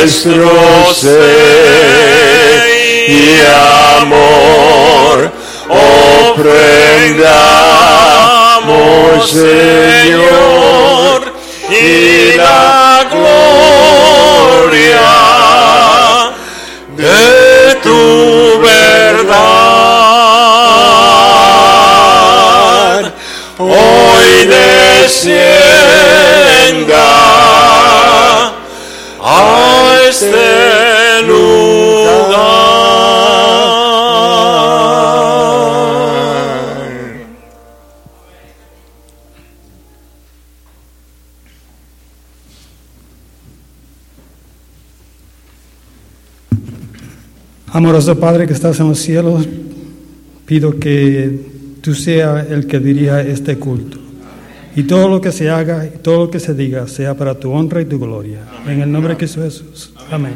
[0.01, 1.11] nuestro ser
[3.07, 3.39] y
[4.01, 5.31] amor.
[5.69, 6.51] Ofrendamos,
[9.31, 11.19] Señor,
[11.69, 13.53] y la gloria
[16.97, 19.51] de tu verdad.
[23.59, 26.30] Hoy descienda
[47.73, 49.47] Amoroso Padre que estás en los cielos,
[50.45, 53.99] pido que tú seas el que dirija este culto.
[54.75, 57.51] Y todo lo que se haga y todo lo que se diga sea para tu
[57.51, 58.41] honra y tu gloria.
[58.67, 59.93] En el nombre de Jesús.
[60.11, 60.35] Amén.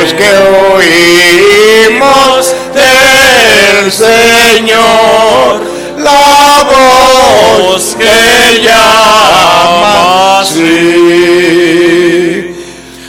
[0.00, 0.30] Los que
[1.88, 5.60] oímos del Señor
[5.98, 9.94] la voz que llama
[10.40, 11.74] así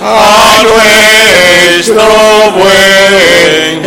[0.02, 2.08] a nuestro
[2.58, 3.84] buen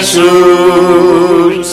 [0.00, 1.66] Jesús,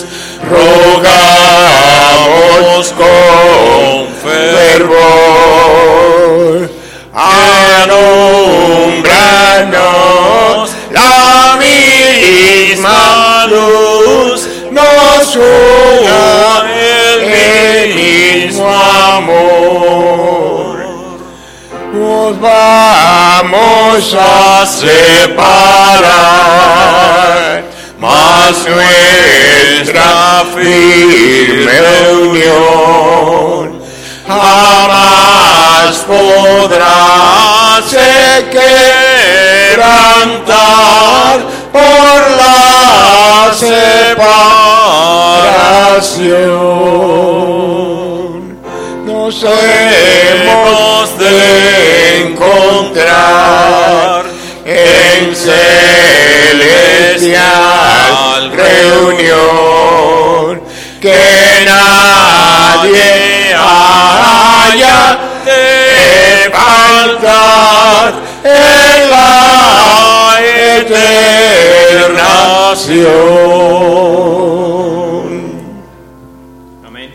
[15.35, 19.43] una el mismo amor.
[21.93, 25.33] Nos vamos a separar,
[27.99, 31.81] mas nuestra firme
[32.21, 33.81] unión
[34.27, 38.45] jamás podrá se
[39.71, 40.13] quebrantar
[41.71, 44.62] por la separación
[49.05, 54.25] nos hemos de encontrar
[54.65, 55.61] en celestial
[58.51, 60.61] reunión
[61.01, 68.13] que nadie haya de faltar
[68.43, 70.12] en la
[70.43, 72.33] eterna.
[76.83, 77.09] Amén.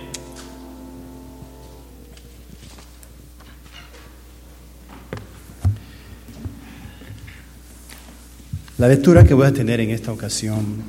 [8.79, 10.83] La lectura que voy a tener en esta ocasión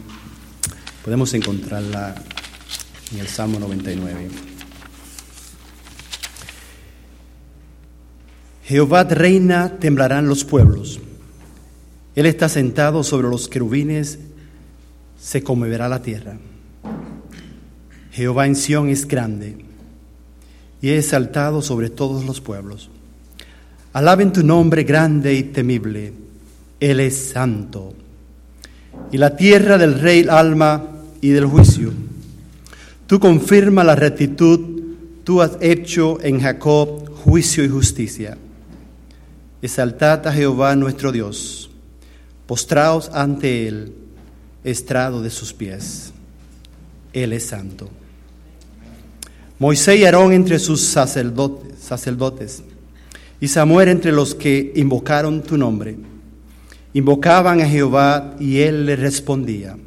[1.04, 2.16] podemos encontrarla
[3.12, 4.30] en el Salmo 99.
[8.70, 11.00] Jehová reina, temblarán los pueblos.
[12.16, 14.20] Él está sentado sobre los querubines,
[15.20, 16.38] se conmoverá la tierra.
[18.12, 19.58] Jehová en Sión es grande
[20.82, 22.90] y es exaltado sobre todos los pueblos.
[23.94, 26.14] Alaben tu nombre grande y temible.
[26.80, 27.94] Él es santo.
[29.12, 30.84] Y la tierra del rey alma
[31.22, 31.92] y del juicio.
[33.08, 34.60] Tú confirma la rectitud,
[35.24, 38.38] tú has hecho en Jacob juicio y justicia.
[39.62, 41.69] Exaltad a Jehová nuestro Dios,
[42.50, 43.94] postraos ante él,
[44.64, 46.12] estrado de sus pies.
[47.14, 47.88] Él es santo.
[49.60, 52.64] Moisés y Aarón entre sus sacerdotes, sacerdotes,
[53.40, 56.00] y Samuel entre los que invocaron tu nombre.
[56.94, 59.78] Invocaban a Jehová y él les respondía.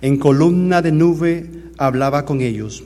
[0.00, 2.82] En columna de nube hablaba con ellos.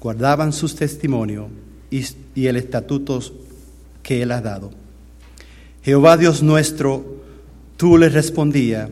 [0.00, 1.48] Guardaban sus testimonios
[1.90, 2.02] y,
[2.34, 3.20] y el estatuto
[4.02, 4.70] que él ha dado.
[5.82, 7.17] Jehová Dios nuestro,
[7.78, 8.90] tú les respondía,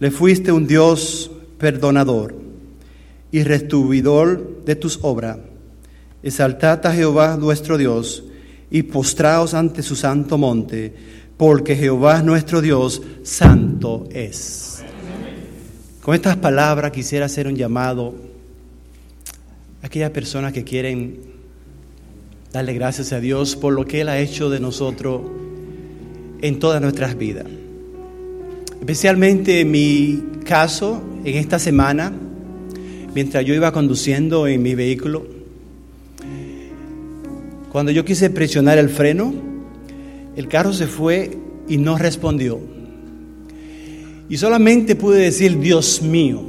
[0.00, 2.34] le fuiste un Dios perdonador
[3.30, 5.38] y restituidor de tus obras.
[6.22, 8.24] Exaltad a Jehová nuestro Dios
[8.70, 10.94] y postraos ante su santo monte,
[11.36, 14.82] porque Jehová nuestro Dios santo es.
[16.00, 18.14] Con estas palabras quisiera hacer un llamado
[19.82, 21.20] a aquellas personas que quieren
[22.52, 25.20] darle gracias a Dios por lo que Él ha hecho de nosotros
[26.40, 27.46] en todas nuestras vidas.
[28.84, 32.12] Especialmente en mi caso, en esta semana,
[33.14, 35.24] mientras yo iba conduciendo en mi vehículo,
[37.72, 39.32] cuando yo quise presionar el freno,
[40.36, 41.30] el carro se fue
[41.66, 42.60] y no respondió.
[44.28, 46.42] Y solamente pude decir, Dios mío.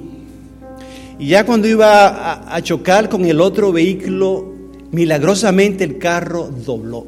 [1.18, 4.54] Y ya cuando iba a, chocar con el otro vehículo,
[4.92, 7.08] milagrosamente el carro dobló.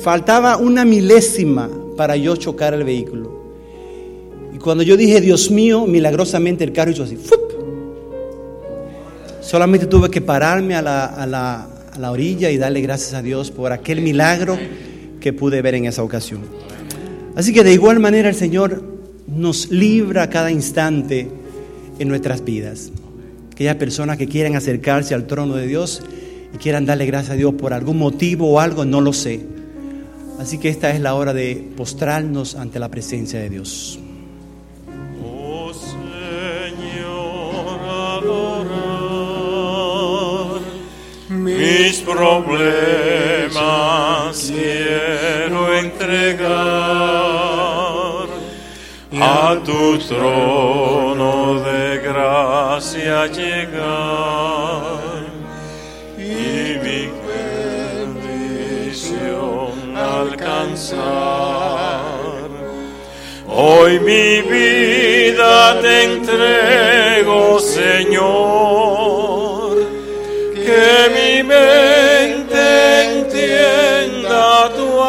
[0.00, 3.37] Faltaba una milésima para yo chocar el vehículo.
[4.62, 7.16] Cuando yo dije, Dios mío, milagrosamente el carro hizo así.
[7.16, 7.40] ¡fup!
[9.40, 13.22] Solamente tuve que pararme a la, a, la, a la orilla y darle gracias a
[13.22, 14.58] Dios por aquel milagro
[15.20, 16.42] que pude ver en esa ocasión.
[17.34, 18.82] Así que de igual manera el Señor
[19.26, 21.28] nos libra cada instante
[21.98, 22.90] en nuestras vidas.
[23.52, 26.02] Aquellas personas que quieren acercarse al trono de Dios
[26.54, 29.40] y quieran darle gracias a Dios por algún motivo o algo, no lo sé.
[30.38, 33.98] Así que esta es la hora de postrarnos ante la presencia de Dios.
[41.56, 43.48] Mis problemas
[44.46, 46.48] quiero entregar
[49.20, 54.98] a tu trono de gracia llegar
[56.18, 57.08] y mi
[58.86, 60.98] bendición alcanzar.
[63.50, 69.17] Hoy mi vida te entrego, Señor,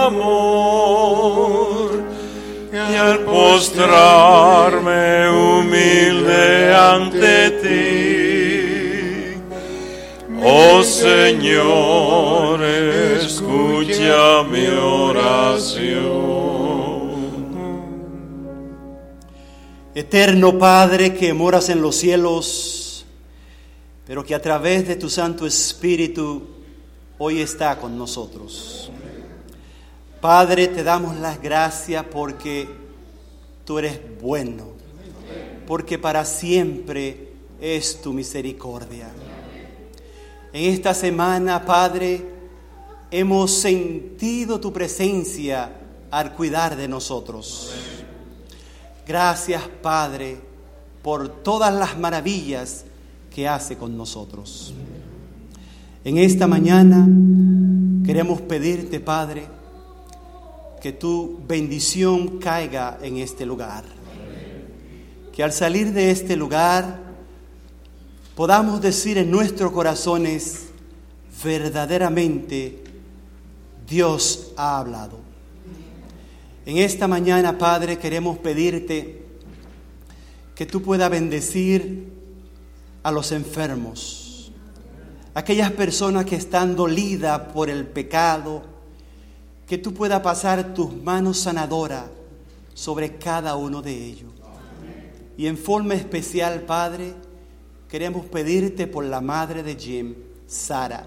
[0.09, 2.03] amor
[2.71, 9.39] y al postrarme humilde ante ti,
[10.43, 16.09] oh Señor, escucha mi oración.
[19.93, 23.05] Eterno Padre que moras en los cielos,
[24.07, 26.47] pero que a través de tu Santo Espíritu
[27.17, 28.89] hoy está con nosotros.
[30.21, 32.67] Padre, te damos las gracias porque
[33.63, 34.65] tú eres bueno,
[35.65, 37.31] porque para siempre
[37.61, 39.07] es tu misericordia.
[40.51, 42.21] En esta semana, Padre,
[43.11, 45.71] hemos sentido tu presencia
[46.11, 47.71] al cuidar de nosotros.
[49.07, 50.37] Gracias, Padre,
[51.01, 52.83] por todas las maravillas
[53.33, 54.73] que hace con nosotros.
[56.03, 57.07] En esta mañana
[58.05, 59.58] queremos pedirte, Padre,
[60.81, 63.83] que tu bendición caiga en este lugar.
[65.33, 66.99] Que al salir de este lugar
[68.35, 70.69] podamos decir en nuestros corazones,
[71.43, 72.83] verdaderamente
[73.87, 75.19] Dios ha hablado.
[76.65, 79.25] En esta mañana, Padre, queremos pedirte
[80.55, 82.13] que tú puedas bendecir
[83.01, 84.51] a los enfermos,
[85.33, 88.61] aquellas personas que están dolidas por el pecado,
[89.69, 92.05] que tú puedas pasar tus manos sanadoras
[92.73, 94.31] sobre cada uno de ellos.
[95.37, 97.13] Y en forma especial, Padre,
[97.87, 100.15] queremos pedirte por la madre de Jim,
[100.47, 101.05] Sara,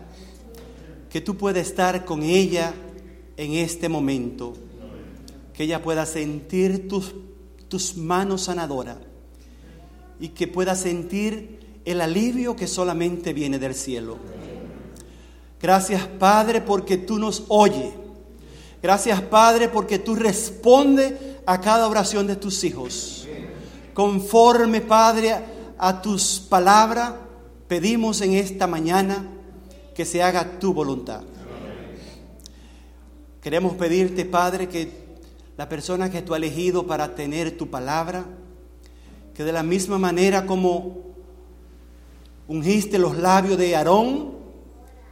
[1.11, 2.73] que tú puedas estar con ella
[3.37, 4.53] en este momento
[5.53, 7.17] que ella pueda sentir tus,
[7.67, 8.99] tus manos sanadoras
[10.21, 14.19] y que pueda sentir el alivio que solamente viene del cielo.
[15.61, 18.02] Gracias Padre porque tú nos oyes.
[18.83, 21.15] Gracias Padre porque tú respondes
[21.47, 23.29] a cada oración de tus hijos.
[23.95, 25.37] Conforme Padre
[25.79, 27.13] a tus palabras,
[27.69, 29.25] pedimos en esta mañana
[29.95, 31.23] que se haga tu voluntad.
[33.41, 35.03] Queremos pedirte Padre que
[35.57, 38.25] la persona que tú has elegido para tener tu palabra,
[39.35, 41.13] que de la misma manera como
[42.49, 44.33] ungiste los labios de Aarón,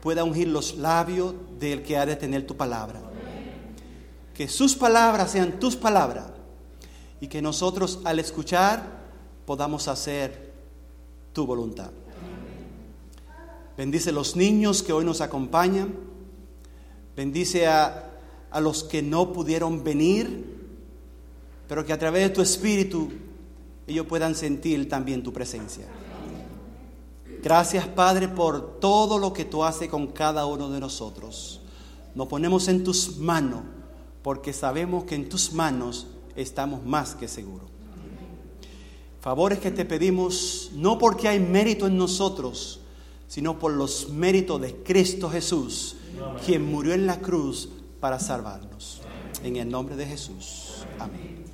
[0.03, 3.10] pueda ungir los labios del que ha de tener tu palabra.
[4.35, 6.27] Que sus palabras sean tus palabras
[7.21, 9.01] y que nosotros al escuchar
[9.47, 10.53] podamos hacer
[11.33, 11.91] tu voluntad.
[13.77, 15.95] Bendice los niños que hoy nos acompañan.
[17.17, 18.11] Bendice a,
[18.51, 20.59] a los que no pudieron venir,
[21.69, 23.11] pero que a través de tu espíritu
[23.87, 25.87] ellos puedan sentir también tu presencia.
[27.43, 31.61] Gracias Padre por todo lo que tú haces con cada uno de nosotros.
[32.15, 33.63] Nos ponemos en tus manos
[34.23, 37.69] porque sabemos que en tus manos estamos más que seguros.
[39.21, 42.81] Favores que te pedimos no porque hay mérito en nosotros,
[43.29, 45.97] sino por los méritos de Cristo Jesús,
[46.45, 47.69] quien murió en la cruz
[48.01, 49.03] para salvarnos.
[49.45, 50.85] En el nombre de Jesús.
[50.99, 51.45] Amén.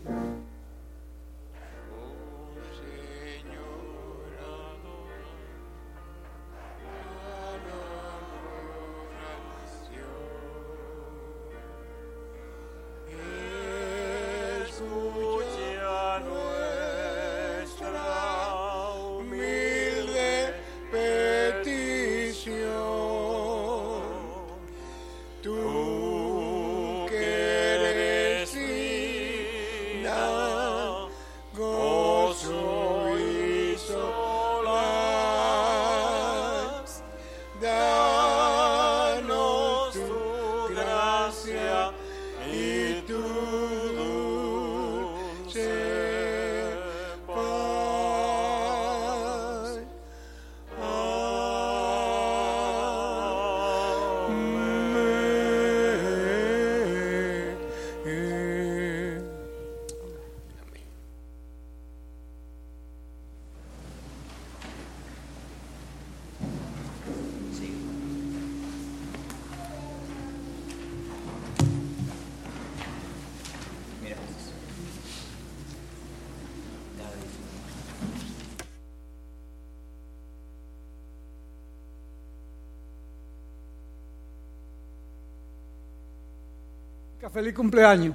[87.32, 88.14] Feliz cumpleaños.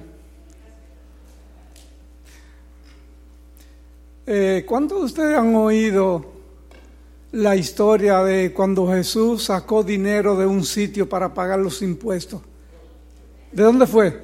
[4.26, 6.32] Eh, ¿Cuántos de ustedes han oído
[7.32, 12.40] la historia de cuando Jesús sacó dinero de un sitio para pagar los impuestos?
[13.52, 14.18] ¿De dónde fue?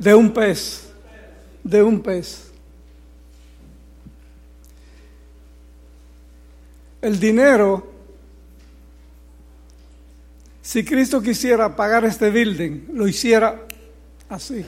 [0.00, 0.88] De un pez.
[1.62, 2.50] De un pez.
[7.00, 7.85] El dinero
[10.76, 13.62] si Cristo quisiera pagar este building, lo hiciera
[14.28, 14.62] así.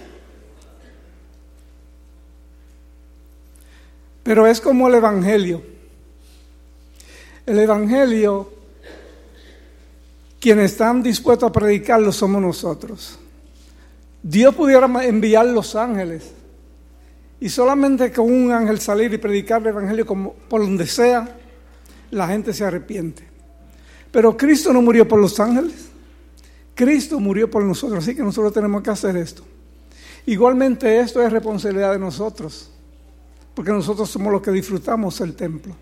[4.22, 5.62] Pero es como el Evangelio.
[7.44, 8.50] El Evangelio,
[10.40, 13.18] quienes están dispuestos a predicarlo somos nosotros.
[14.22, 16.30] Dios pudiera enviar los ángeles
[17.38, 21.36] y solamente con un ángel salir y predicar el Evangelio como, por donde sea,
[22.10, 23.24] la gente se arrepiente.
[24.10, 25.87] Pero Cristo no murió por los ángeles.
[26.78, 29.42] Cristo murió por nosotros, así que nosotros tenemos que hacer esto.
[30.26, 32.70] Igualmente esto es responsabilidad de nosotros,
[33.52, 35.74] porque nosotros somos los que disfrutamos el templo.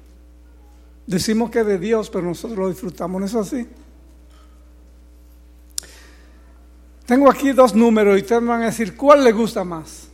[1.07, 3.69] Decimos que es de Dios, pero nosotros lo disfrutamos, ¿no es así?
[7.05, 10.09] Tengo aquí dos números y ustedes van a decir, ¿cuál le gusta más?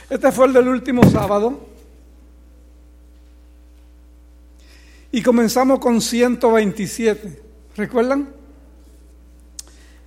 [0.09, 1.72] Este fue el del último sábado.
[5.15, 7.43] Y comenzamos con 127.
[7.77, 8.31] ¿Recuerdan?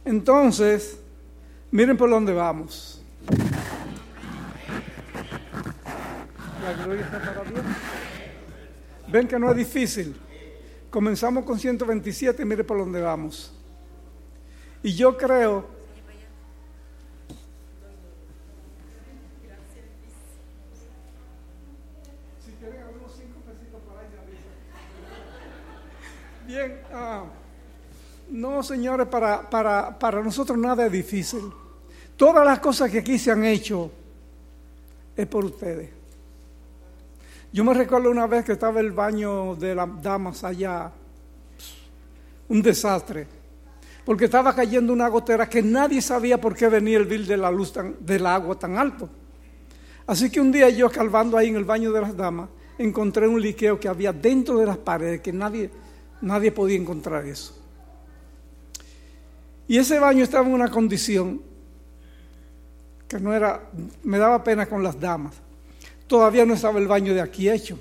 [0.03, 0.97] Entonces,
[1.69, 3.03] miren por dónde vamos.
[6.63, 7.63] La gloria está para Dios.
[9.07, 10.15] Ven que no es difícil.
[10.89, 13.53] Comenzamos con 127 y miren por dónde vamos.
[14.81, 15.67] Y yo creo
[26.55, 27.25] Bien, ah,
[28.29, 31.51] no señores, para, para, para nosotros nada es difícil.
[32.15, 33.91] Todas las cosas que aquí se han hecho
[35.17, 35.89] es por ustedes.
[37.51, 40.93] Yo me recuerdo una vez que estaba el baño de las damas allá,
[42.47, 43.27] un desastre,
[44.05, 47.51] porque estaba cayendo una gotera que nadie sabía por qué venía el bill de la
[47.51, 49.09] luz tan, del agua tan alto.
[50.07, 52.47] Así que un día yo calvando ahí en el baño de las damas,
[52.77, 55.69] encontré un liqueo que había dentro de las paredes que nadie
[56.21, 57.55] Nadie podía encontrar eso.
[59.67, 61.41] Y ese baño estaba en una condición
[63.07, 63.69] que no era,
[64.03, 65.35] me daba pena con las damas.
[66.07, 67.79] Todavía no estaba el baño de aquí hecho.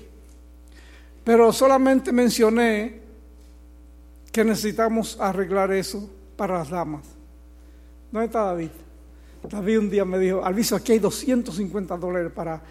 [1.23, 3.01] Pero solamente mencioné
[4.31, 7.03] que necesitamos arreglar eso para las damas.
[8.11, 8.69] ¿Dónde está David?
[9.49, 12.61] David un día me dijo, Alviso, aquí hay 250 dólares para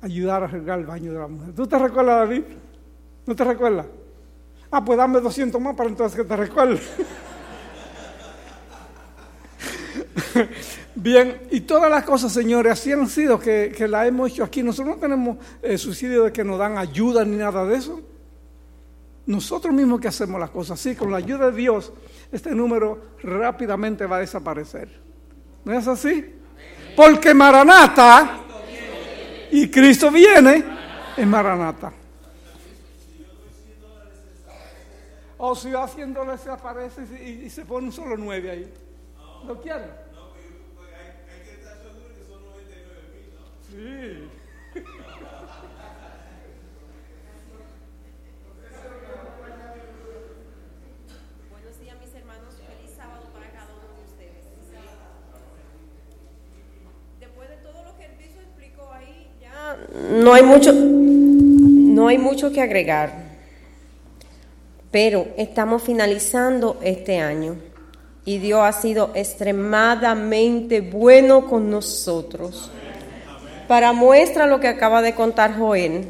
[0.00, 1.54] ayudar a arreglar el baño de la mujer.
[1.54, 2.42] ¿Tú te recuerdas, David?
[3.26, 3.86] ¿No te recuerdas?
[4.76, 6.80] Ah, pues dame 200 más para entonces que te recuerde.
[10.96, 14.64] Bien, y todas las cosas, señores, así han sido que, que las hemos hecho aquí.
[14.64, 18.02] Nosotros no tenemos eh, subsidio de que nos dan ayuda ni nada de eso.
[19.26, 21.92] Nosotros mismos que hacemos las cosas así, con la ayuda de Dios,
[22.32, 24.88] este número rápidamente va a desaparecer.
[25.64, 26.34] ¿No es así?
[26.96, 28.40] Porque Maranata
[29.52, 30.64] y Cristo viene
[31.16, 31.92] en Maranata.
[35.36, 38.72] O si va haciéndole se aparece y, y se pone un solo nueve ahí.
[39.46, 39.90] ¿Lo quieren?
[43.68, 44.28] Sí.
[51.50, 54.44] Buenos días mis hermanos, feliz sábado para cada uno de ustedes.
[57.18, 59.76] Después de todo lo que el piso explicó ahí, ya
[60.22, 63.23] no hay mucho, no hay mucho que agregar.
[64.94, 67.56] Pero estamos finalizando este año
[68.24, 72.70] y Dios ha sido extremadamente bueno con nosotros.
[73.66, 76.04] Para muestra lo que acaba de contar Joel.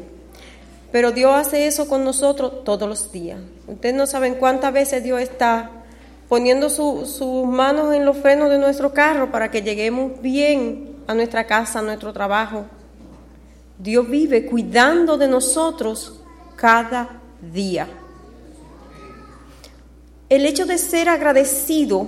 [0.91, 3.39] Pero Dios hace eso con nosotros todos los días.
[3.65, 5.71] Ustedes no saben cuántas veces Dios está
[6.29, 11.15] poniendo su- sus manos en los frenos de nuestro carro para que lleguemos bien a
[11.15, 12.65] nuestra casa, a nuestro trabajo.
[13.79, 16.19] Dios vive cuidando de nosotros
[16.55, 17.87] cada día.
[20.29, 22.07] El hecho de ser agradecido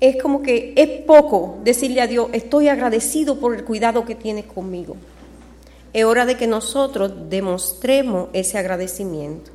[0.00, 4.46] es como que es poco decirle a Dios, estoy agradecido por el cuidado que tienes
[4.46, 4.96] conmigo.
[5.92, 9.50] Es hora de que nosotros demostremos ese agradecimiento.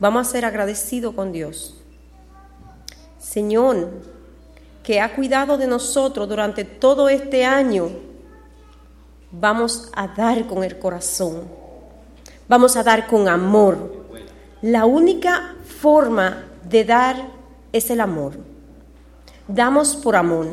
[0.00, 1.74] Vamos a ser agradecidos con Dios.
[3.18, 3.90] Señor,
[4.82, 7.90] que ha cuidado de nosotros durante todo este año,
[9.30, 11.42] vamos a dar con el corazón.
[12.48, 14.05] Vamos a dar con amor.
[14.62, 17.28] La única forma de dar
[17.72, 18.34] es el amor.
[19.48, 20.46] Damos por amor.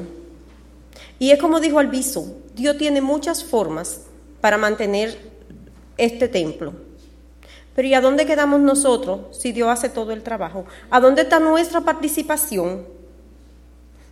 [1.19, 4.01] Y es como dijo Alviso, Dios tiene muchas formas
[4.41, 5.17] para mantener
[5.97, 6.73] este templo.
[7.75, 10.65] Pero ¿y a dónde quedamos nosotros si Dios hace todo el trabajo?
[10.91, 12.85] ¿A dónde está nuestra participación?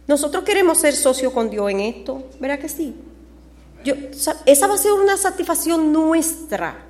[0.07, 2.95] Nosotros queremos ser socios con Dios en esto, ¿verdad que sí?
[4.45, 6.85] Esa va a ser una satisfacción nuestra,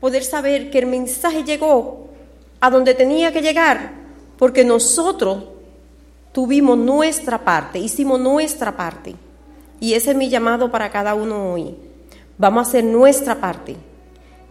[0.00, 2.08] poder saber que el mensaje llegó
[2.64, 3.90] a donde tenía que llegar,
[4.38, 5.44] porque nosotros
[6.32, 9.14] tuvimos nuestra parte, hicimos nuestra parte.
[9.80, 11.76] Y ese es mi llamado para cada uno hoy.
[12.38, 13.76] Vamos a hacer nuestra parte.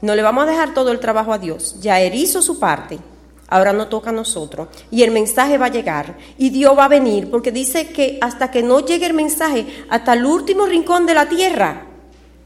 [0.02, 1.78] No le vamos a dejar todo el trabajo a Dios.
[1.82, 3.00] Ya Él hizo su parte.
[3.48, 4.68] Ahora no toca a nosotros.
[4.92, 6.16] Y el mensaje va a llegar.
[6.38, 7.32] Y Dios va a venir.
[7.32, 11.28] Porque dice que hasta que no llegue el mensaje, hasta el último rincón de la
[11.28, 11.88] tierra,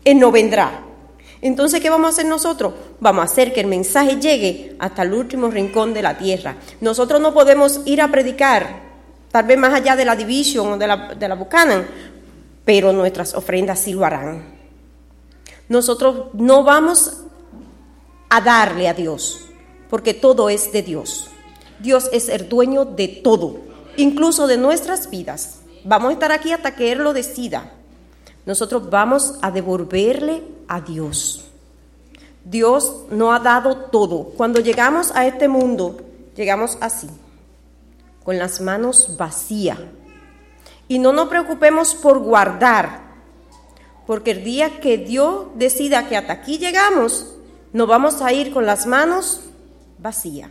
[0.06, 0.87] Él no vendrá.
[1.42, 2.74] Entonces, ¿qué vamos a hacer nosotros?
[3.00, 6.58] Vamos a hacer que el mensaje llegue hasta el último rincón de la tierra.
[6.82, 8.82] Nosotros no podemos ir a predicar,
[9.32, 11.88] tal vez más allá de la Division o de la, de la Buchanan,
[12.66, 14.58] pero nuestras ofrendas sí lo harán.
[15.70, 17.24] Nosotros no vamos
[18.30, 19.46] a darle a Dios,
[19.90, 21.30] porque todo es de Dios.
[21.80, 23.60] Dios es el dueño de todo,
[23.96, 25.60] incluso de nuestras vidas.
[25.84, 27.72] Vamos a estar aquí hasta que Él lo decida.
[28.48, 31.44] Nosotros vamos a devolverle a Dios.
[32.46, 34.24] Dios nos ha dado todo.
[34.38, 35.98] Cuando llegamos a este mundo,
[36.34, 37.10] llegamos así,
[38.24, 39.78] con las manos vacías.
[40.88, 43.02] Y no nos preocupemos por guardar,
[44.06, 47.36] porque el día que Dios decida que hasta aquí llegamos,
[47.74, 49.42] nos vamos a ir con las manos
[49.98, 50.50] vacías.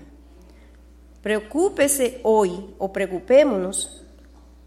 [1.23, 4.03] Preocúpese hoy o preocupémonos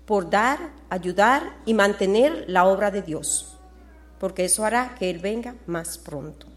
[0.07, 3.57] por dar, ayudar y mantener la obra de Dios,
[4.19, 6.47] porque eso hará que Él venga más pronto.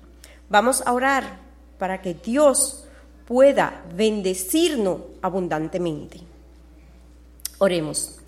[0.48, 1.38] Vamos a orar
[1.78, 2.84] para que Dios
[3.26, 6.20] pueda bendecirnos abundantemente.
[7.58, 8.18] Oremos.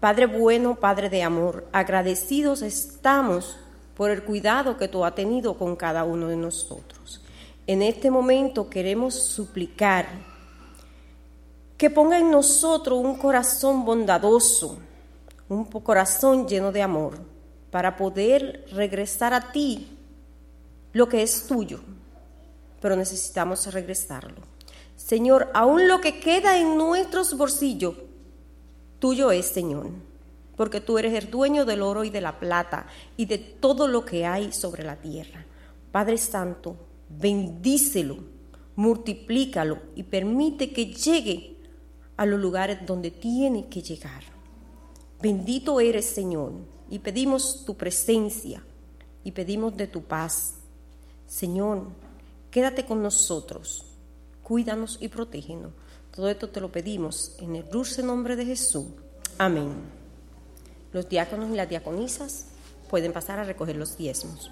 [0.00, 3.56] Padre bueno, Padre de amor, agradecidos estamos
[3.96, 7.22] por el cuidado que tú has tenido con cada uno de nosotros.
[7.66, 10.06] En este momento queremos suplicar
[11.76, 14.78] que ponga en nosotros un corazón bondadoso,
[15.48, 17.18] un corazón lleno de amor,
[17.70, 19.86] para poder regresar a ti
[20.92, 21.80] lo que es tuyo,
[22.80, 24.40] pero necesitamos regresarlo.
[24.96, 27.94] Señor, aún lo que queda en nuestros bolsillos,
[28.98, 29.90] tuyo es, Señor,
[30.56, 34.04] porque tú eres el dueño del oro y de la plata y de todo lo
[34.04, 35.44] que hay sobre la tierra.
[35.92, 36.76] Padre Santo,
[37.08, 38.36] bendícelo
[38.76, 41.56] multiplícalo y permite que llegue
[42.16, 44.35] a los lugares donde tiene que llegar.
[45.20, 46.52] Bendito eres, Señor,
[46.90, 48.62] y pedimos tu presencia
[49.24, 50.54] y pedimos de tu paz.
[51.26, 51.84] Señor,
[52.50, 53.84] quédate con nosotros,
[54.42, 55.72] cuídanos y protégenos.
[56.14, 58.86] Todo esto te lo pedimos en el dulce nombre de Jesús.
[59.38, 59.74] Amén.
[60.92, 62.46] Los diáconos y las diaconisas
[62.88, 64.50] pueden pasar a recoger los diezmos.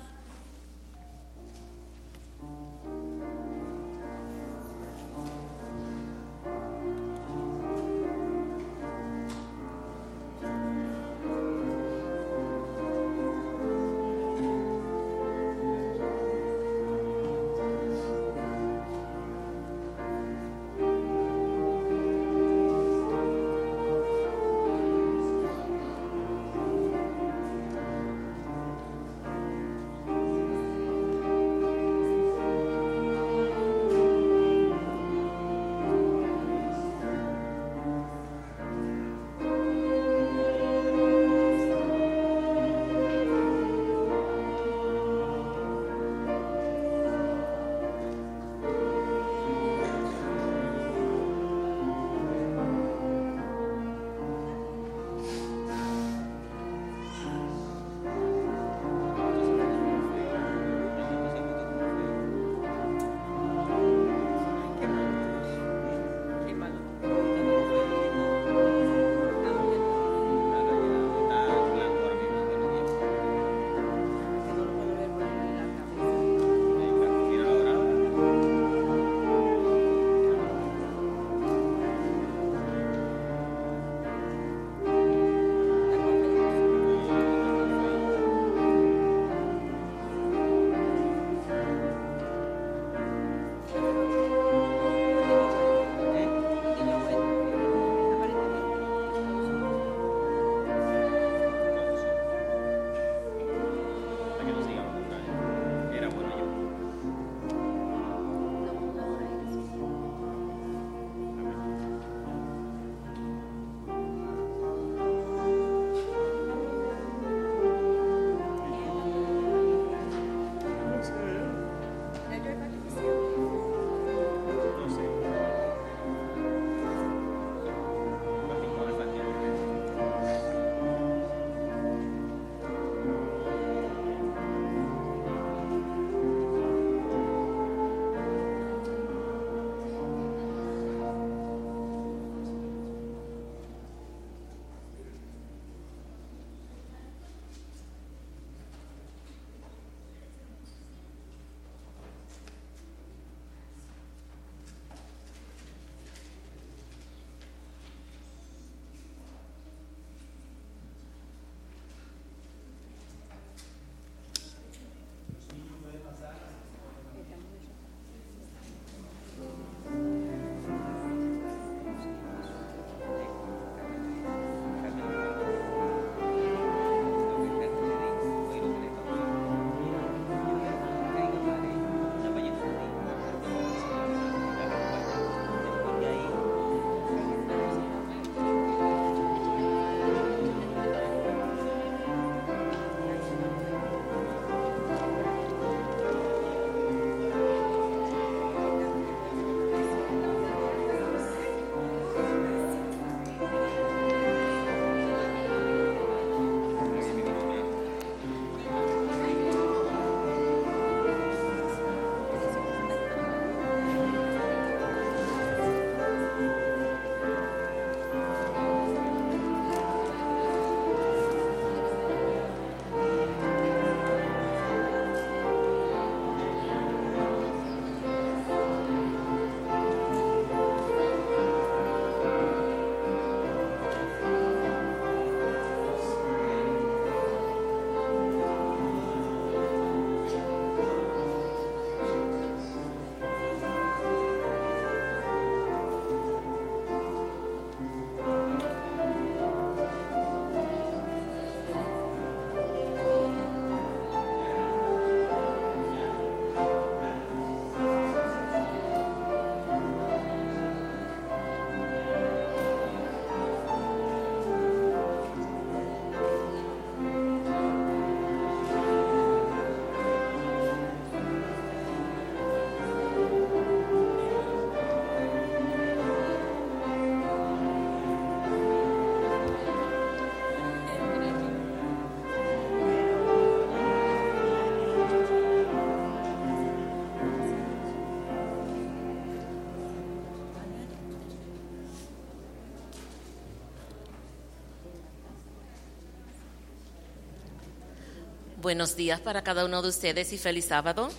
[298.65, 301.11] Buenos días para cada uno de ustedes y feliz sábado.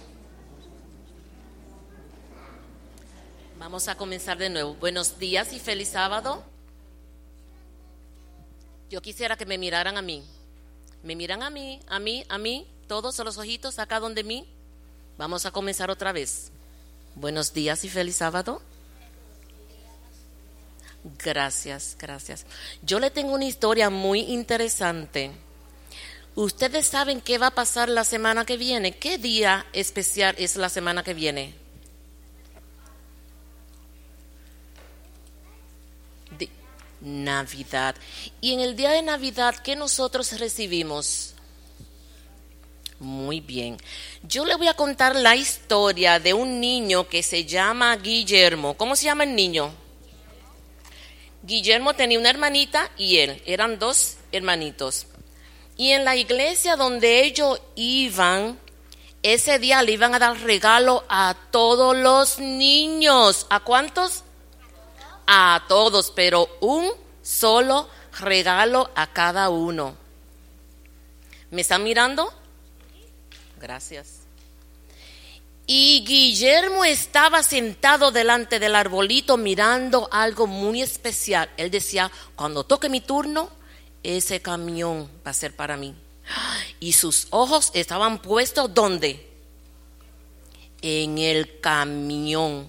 [3.59, 4.73] Vamos a comenzar de nuevo.
[4.73, 6.43] Buenos días y feliz sábado.
[8.89, 10.23] Yo quisiera que me miraran a mí.
[11.03, 14.51] Me miran a mí, a mí, a mí, todos los ojitos acá donde mí.
[15.19, 16.51] Vamos a comenzar otra vez.
[17.13, 18.59] Buenos días y feliz sábado.
[21.23, 22.47] Gracias, gracias.
[22.81, 25.44] Yo le tengo una historia muy interesante.
[26.35, 28.91] Ustedes saben qué va a pasar la semana que viene.
[28.91, 31.55] ¿Qué día especial es la semana que viene?
[36.99, 37.95] Navidad.
[38.41, 41.35] Y en el día de Navidad, ¿qué nosotros recibimos?
[42.99, 43.77] Muy bien.
[44.23, 48.75] Yo le voy a contar la historia de un niño que se llama Guillermo.
[48.75, 49.71] ¿Cómo se llama el niño?
[51.43, 53.41] Guillermo tenía una hermanita y él.
[53.45, 55.07] Eran dos hermanitos.
[55.77, 58.57] Y en la iglesia donde ellos iban,
[59.23, 63.47] ese día le iban a dar regalo a todos los niños.
[63.49, 64.23] ¿A cuántos?
[65.27, 69.95] A todos, pero un solo regalo a cada uno.
[71.51, 72.31] ¿Me están mirando?
[73.59, 74.19] Gracias.
[75.67, 81.49] Y Guillermo estaba sentado delante del arbolito mirando algo muy especial.
[81.57, 83.49] Él decía, cuando toque mi turno,
[84.05, 85.95] ese camión va a ser para mí.
[86.79, 89.27] Y sus ojos estaban puestos ¿dónde?
[90.81, 92.67] En el camión.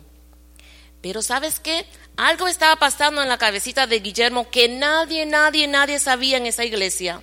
[1.02, 1.86] Pero ¿sabes qué?
[2.16, 6.64] Algo estaba pasando en la cabecita de Guillermo que nadie, nadie, nadie sabía en esa
[6.64, 7.22] iglesia.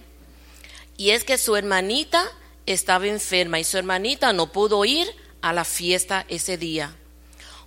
[0.98, 2.24] Y es que su hermanita
[2.68, 5.08] estaba enferma y su hermanita no pudo ir
[5.42, 6.96] a la fiesta ese día.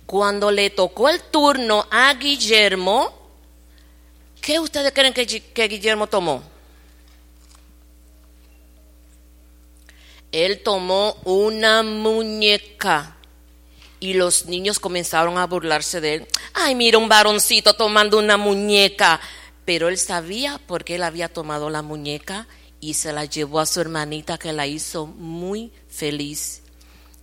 [0.05, 3.16] Cuando le tocó el turno a Guillermo,
[4.47, 6.41] ¿qué ustedes creen que, Guillermo tomó?
[10.31, 13.17] Él tomó una muñeca
[13.99, 16.27] y los niños comenzaron a burlarse de él.
[16.53, 19.19] Ay, mira un varoncito tomando una muñeca.
[19.65, 22.47] Pero él sabía por qué él había tomado la muñeca
[22.79, 26.61] y se la llevó a su hermanita que la hizo muy feliz.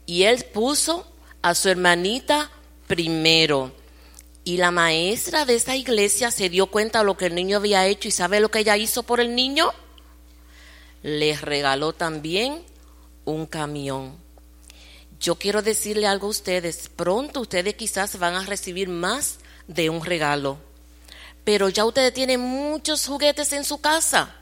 [0.05, 1.11] Y él puso
[1.41, 2.51] a su hermanita
[2.87, 3.73] primero.
[4.45, 7.87] Y la maestra de esa iglesia se dio cuenta de lo que el niño había
[7.87, 9.73] hecho y sabe lo que ella hizo por el niño.
[11.03, 12.63] Les regaló también
[13.25, 14.17] un camión.
[15.19, 16.91] Yo quiero decirle algo a ustedes.
[16.95, 20.59] Pronto ustedes quizás van a recibir más de un regalo.
[21.45, 24.35] Pero ya ustedes tienen muchos juguetes en su casa.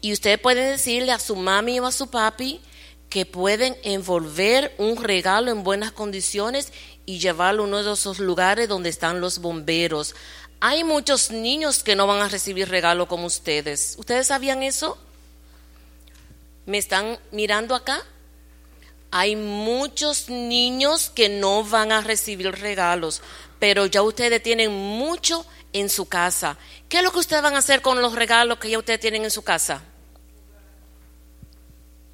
[0.00, 2.60] Y ustedes pueden decirle a su mami o a su papi
[3.08, 6.72] que pueden envolver un regalo en buenas condiciones
[7.08, 10.14] y llevarlo a uno de esos lugares donde están los bomberos.
[10.60, 13.94] Hay muchos niños que no van a recibir regalo como ustedes.
[13.96, 14.98] ¿Ustedes sabían eso?
[16.66, 18.04] ¿Me están mirando acá?
[19.10, 23.22] Hay muchos niños que no van a recibir regalos,
[23.58, 26.58] pero ya ustedes tienen mucho en su casa.
[26.90, 29.24] ¿Qué es lo que ustedes van a hacer con los regalos que ya ustedes tienen
[29.24, 29.82] en su casa?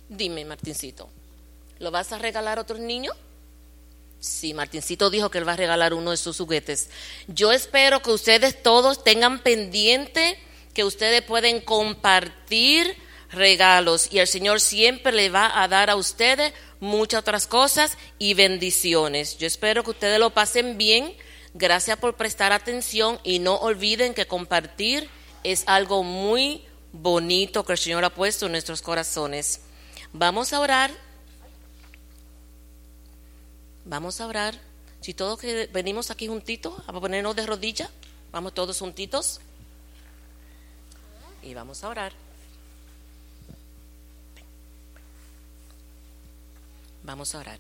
[0.09, 1.09] Dime, Martincito,
[1.81, 3.17] ¿lo vas a regalar a otros niños?
[4.25, 6.89] Sí, Martincito dijo que él va a regalar uno de sus juguetes.
[7.29, 10.39] Yo espero que ustedes todos tengan pendiente
[10.73, 12.97] que ustedes pueden compartir
[13.31, 18.33] regalos y el Señor siempre le va a dar a ustedes muchas otras cosas y
[18.33, 19.37] bendiciones.
[19.37, 21.15] Yo espero que ustedes lo pasen bien.
[21.53, 25.07] Gracias por prestar atención y no olviden que compartir
[25.43, 29.61] es algo muy bonito que el Señor ha puesto en nuestros corazones.
[30.15, 31.04] Vamos a orar.
[33.85, 34.59] Vamos a orar.
[35.01, 37.91] Si todos que venimos aquí juntitos, a ponernos de rodillas,
[38.33, 39.41] vamos todos juntitos.
[41.43, 42.13] Y vamos a orar.
[47.03, 47.59] Vamos a orar.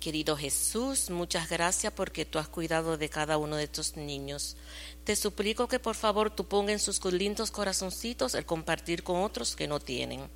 [0.00, 4.56] Querido Jesús, muchas gracias porque tú has cuidado de cada uno de estos niños.
[5.04, 9.54] Te suplico que por favor tú pongas en sus lindos corazoncitos el compartir con otros
[9.54, 10.28] que no tienen.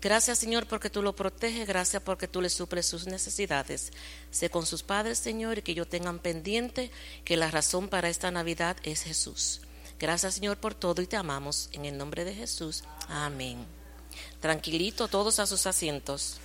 [0.00, 3.92] Gracias Señor porque tú lo proteges, gracias porque tú le suples sus necesidades.
[4.30, 6.90] Sé con sus padres Señor y que ellos tengan pendiente
[7.24, 9.60] que la razón para esta Navidad es Jesús.
[9.98, 11.68] Gracias Señor por todo y te amamos.
[11.72, 12.84] En el nombre de Jesús.
[13.08, 13.66] Amén.
[14.40, 16.38] Tranquilito todos a sus asientos.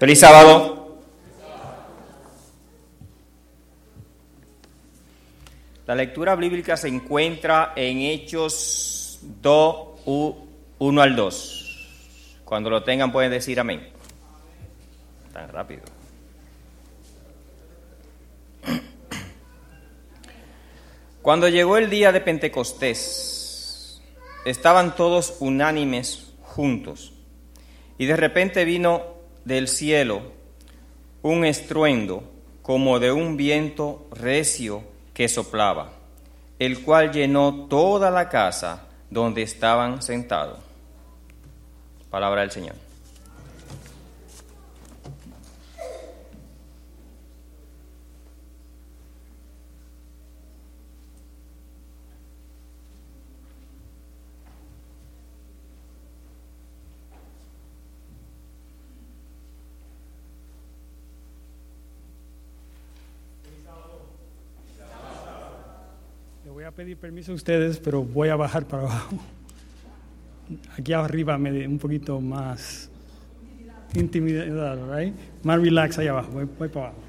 [0.00, 0.98] Feliz sábado.
[5.86, 9.88] La lectura bíblica se encuentra en Hechos 2,
[10.78, 12.40] 1 al 2.
[12.46, 13.90] Cuando lo tengan pueden decir amén.
[15.34, 15.82] Tan rápido.
[21.20, 24.00] Cuando llegó el día de Pentecostés,
[24.46, 27.12] estaban todos unánimes juntos.
[27.98, 29.19] Y de repente vino
[29.50, 30.22] del cielo
[31.22, 32.22] un estruendo
[32.62, 35.90] como de un viento recio que soplaba,
[36.60, 40.60] el cual llenó toda la casa donde estaban sentados.
[42.10, 42.89] Palabra del Señor.
[66.90, 69.16] Pedir permiso a ustedes, pero voy a bajar para abajo.
[70.76, 72.90] Aquí arriba me un poquito más
[73.94, 75.14] intimidad, right?
[75.44, 76.32] Más relax allá abajo.
[76.32, 77.02] Voy, voy para abajo.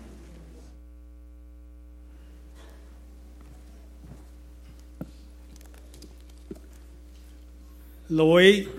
[8.09, 8.69] Lo voy,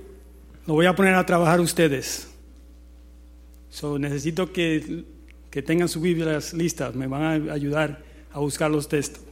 [0.68, 2.28] lo voy a poner a trabajar ustedes.
[3.70, 5.04] So, necesito que,
[5.50, 6.94] que tengan sus Biblias listas.
[6.94, 9.31] Me van a ayudar a buscar los textos.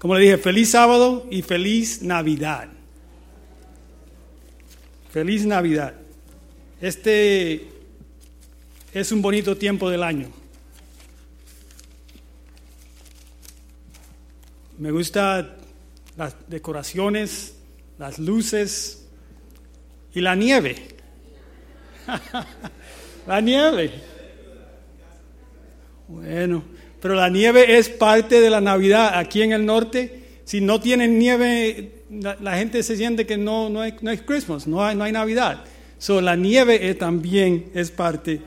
[0.00, 2.70] Como le dije, feliz sábado y feliz Navidad.
[5.10, 5.92] Feliz Navidad.
[6.80, 7.68] Este
[8.94, 10.28] es un bonito tiempo del año.
[14.78, 15.54] Me gustan
[16.16, 17.56] las decoraciones,
[17.98, 19.06] las luces
[20.14, 20.96] y la nieve.
[23.26, 23.92] la nieve.
[26.08, 26.64] Bueno,
[27.00, 29.18] pero la nieve es parte de la Navidad.
[29.18, 33.80] Aquí en el norte, si no tienen nieve, la, gente se siente que no, no,
[33.80, 35.64] hay, no hay Christmas, no hay, no hay Navidad.
[35.98, 38.40] So, la nieve también es parte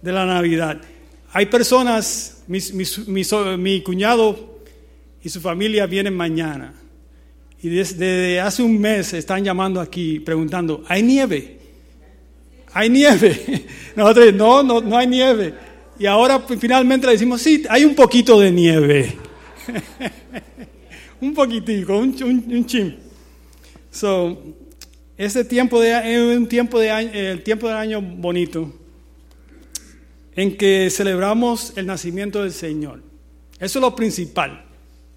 [0.00, 0.80] de la Navidad.
[1.32, 2.98] Hay personas, mis, mis,
[3.58, 4.60] mi cuñado
[5.22, 6.74] y su familia vienen mañana.
[7.62, 11.58] Y desde hace un mes están llamando aquí preguntando, ¿hay nieve?
[12.74, 13.64] ¿Hay nieve?
[13.96, 15.54] Nosotros, no, no, no hay nieve.
[15.98, 19.16] Y ahora finalmente le decimos, sí, hay un poquito de nieve.
[21.20, 22.96] un poquitico, un, un, un chin.
[23.90, 24.42] So,
[25.16, 25.92] este tiempo de,
[26.32, 28.72] es un tiempo de año- el tiempo del año bonito
[30.34, 33.00] en que celebramos el nacimiento del Señor.
[33.60, 34.64] Eso es lo principal.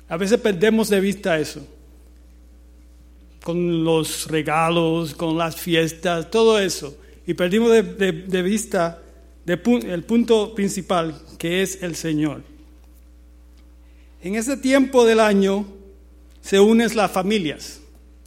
[0.07, 1.67] A veces perdemos de vista eso.
[3.43, 6.95] Con los regalos, con las fiestas, todo eso.
[7.25, 9.01] Y perdimos de vista
[9.47, 12.43] el punto principal, que es el Señor.
[14.21, 15.65] En ese tiempo del año
[16.41, 17.79] se unen las familias.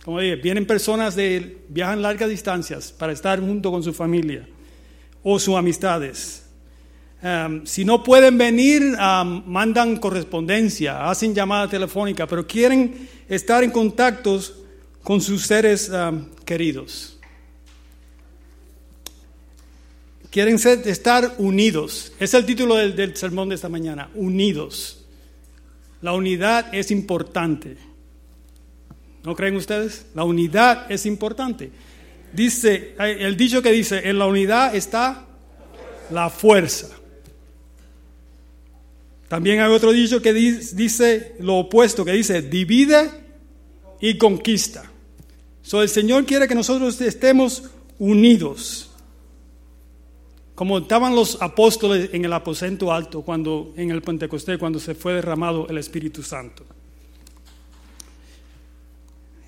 [0.05, 4.49] Como dije, vienen personas de viajan largas distancias para estar junto con su familia
[5.23, 6.47] o sus amistades.
[7.65, 8.97] Si no pueden venir,
[9.45, 14.55] mandan correspondencia, hacen llamada telefónica, pero quieren estar en contactos
[15.03, 15.91] con sus seres
[16.47, 17.20] queridos.
[20.31, 22.13] Quieren ser- estar unidos.
[22.21, 25.05] Es el título del, del sermón de esta mañana, unidos.
[26.03, 27.77] La unidad es importante.
[29.25, 30.07] ¿No creen ustedes?
[30.15, 31.71] La unidad es importante.
[32.33, 35.27] Dice, el dicho que dice, en la unidad está
[36.11, 36.89] la fuerza.
[39.29, 43.11] También hay otro dicho que di- dice lo opuesto, que dice, divide
[44.01, 44.91] y conquista.
[45.63, 47.65] So, el Señor quiere que nosotros estemos
[47.99, 48.90] unidos.
[50.61, 55.15] Como estaban los apóstoles en el aposento alto cuando en el Pentecostés cuando se fue
[55.15, 56.67] derramado el Espíritu Santo.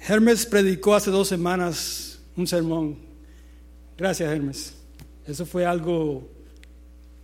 [0.08, 2.96] Hermes predicó hace dos semanas un sermón.
[3.98, 4.74] Gracias, Hermes.
[5.26, 6.30] Eso fue algo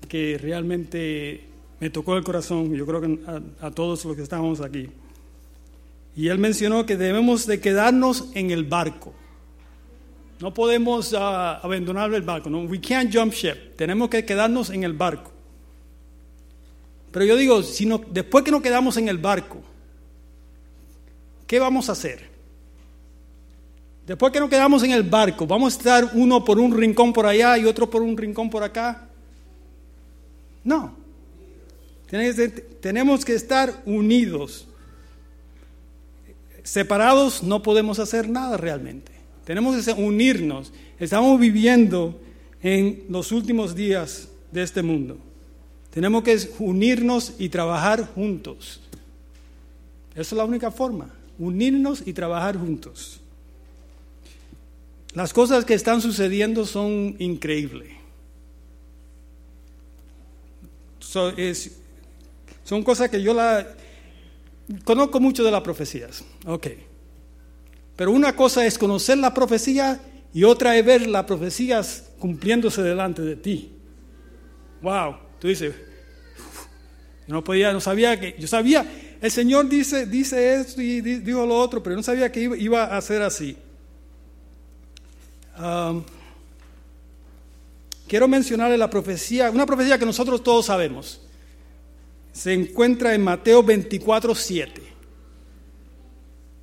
[0.06, 1.46] que realmente
[1.80, 4.90] me tocó el corazón, yo creo que a, a todos los que estamos aquí.
[6.14, 9.14] Y él mencionó que debemos de quedarnos en el barco.
[10.40, 12.48] No podemos ah, abandonar el barco.
[12.48, 12.60] No?
[12.62, 13.76] We can't jump ship.
[13.76, 15.32] Tenemos que quedarnos en el barco.
[17.10, 19.62] Pero yo digo, si no, después que nos quedamos en el barco,
[21.46, 22.28] ¿qué vamos a hacer?
[24.06, 27.26] Después que nos quedamos en el barco, ¿vamos a estar uno por un rincón por
[27.26, 29.08] allá y otro por un rincón por acá?
[30.64, 30.96] No.
[32.80, 34.66] Tenemos que estar unidos.
[36.62, 39.17] Separados no podemos hacer nada realmente.
[39.48, 40.74] Tenemos que unirnos.
[41.00, 42.20] Estamos viviendo
[42.62, 45.16] en los últimos días de este mundo.
[45.90, 48.78] Tenemos que unirnos y trabajar juntos.
[50.10, 53.20] Esa es la única forma, unirnos y trabajar juntos.
[55.14, 57.88] Las cosas que están sucediendo son increíbles.
[60.98, 61.78] So- es-
[62.64, 63.66] son cosas que yo la
[64.84, 66.22] conozco mucho de las profecías.
[66.44, 66.66] Ok.
[67.98, 70.00] Pero una cosa es conocer la profecía
[70.32, 73.72] y otra es ver las profecías cumpliéndose delante de ti.
[74.82, 76.66] Wow, tú dices, "Uf,
[77.26, 78.86] yo no podía, no sabía que, yo sabía,
[79.20, 82.84] el Señor dice, dice esto y di- dijo lo otro, pero no sabía que iba,
[82.84, 83.56] a ser así.
[88.06, 91.20] Quiero mencionarle la profecía, una profecía que nosotros todos sabemos.
[92.32, 94.97] Se encuentra en Mateo 24, 7.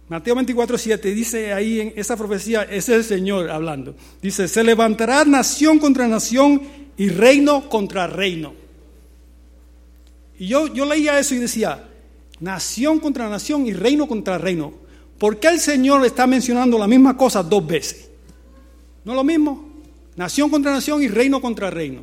[0.08, 3.96] Mateo 24, 7 dice ahí en esa profecía, es el Señor hablando.
[4.22, 6.62] Dice, se levantará nación contra nación
[6.96, 8.54] y reino contra reino.
[10.38, 11.90] Y yo, yo leía eso y decía,
[12.40, 14.74] nación contra nación y reino contra reino.
[15.18, 18.10] ¿Por qué el Señor está mencionando la misma cosa dos veces?
[19.04, 19.70] ¿No es lo mismo?
[20.16, 22.02] Nación contra nación y reino contra reino.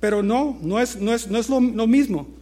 [0.00, 2.37] Pero no, no es, no es, no es lo, lo mismo.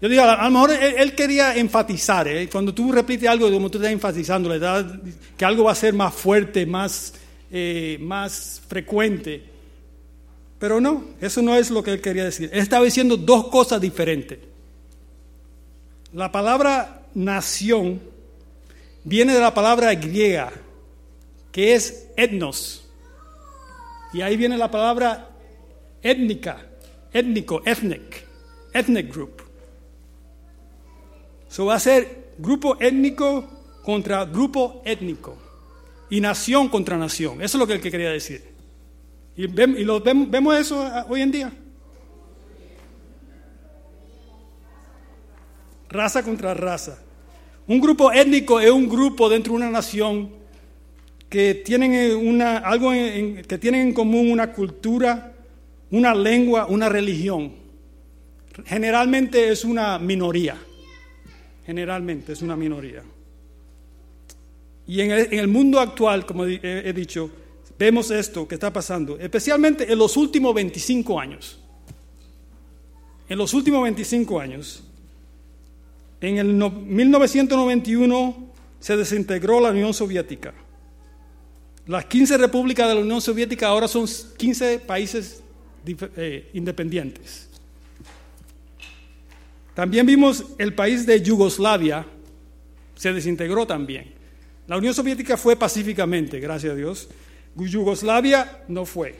[0.00, 2.48] Yo digo, a, lo mejor él, quería enfatizar, ¿eh?
[2.50, 4.50] cuando tú repites algo, como tú estás enfatizando,
[5.36, 7.14] que algo va a ser más fuerte, más,
[7.50, 9.42] eh, más frecuente.
[10.58, 12.50] Pero no, eso no es lo que él quería decir.
[12.52, 14.38] Él estaba diciendo dos cosas diferentes.
[16.12, 18.00] La palabra nación
[19.04, 20.52] viene de la palabra griega,
[21.52, 22.84] que es etnos.
[24.12, 25.30] Y ahí viene la palabra
[26.02, 26.66] étnica,
[27.12, 28.24] étnico, ethnic,
[28.72, 29.45] ethnic group.
[31.48, 33.44] So va a ser grupo étnico
[33.82, 35.36] contra grupo étnico
[36.10, 37.42] y nación contra nación.
[37.42, 38.42] Eso es lo que él que quería decir.
[39.36, 41.52] Y, vem- y lo vem- vemos eso ah, hoy en día.
[45.88, 46.98] Raza contra raza.
[47.68, 50.30] Un grupo étnico es un grupo dentro de una nación
[51.28, 55.32] que tienen eh, una, algo en- que tienen en común una cultura,
[55.90, 57.52] una lengua, una religión.
[58.64, 60.56] Generalmente es una minoría.
[61.66, 63.02] Generalmente es una minoría.
[64.86, 67.28] Y en el, en el mundo actual, como he, dicho,
[67.76, 71.58] vemos esto que está pasando, especialmente en los últimos 25 años.
[73.28, 74.84] En los últimos 25 años,
[76.20, 78.46] en el no- 1991
[78.78, 80.54] se desintegró la Unión Soviética.
[81.88, 84.06] Las 15 repúblicas de la Unión Soviética ahora son
[84.36, 85.42] 15 países
[86.16, 87.45] eh, independientes.
[89.76, 92.06] También vimos el país de Yugoslavia,
[92.94, 94.14] se desintegró también.
[94.66, 97.08] La Unión Soviética fue pacíficamente, gracias a Dios.
[97.54, 99.16] Yugoslavia no fue.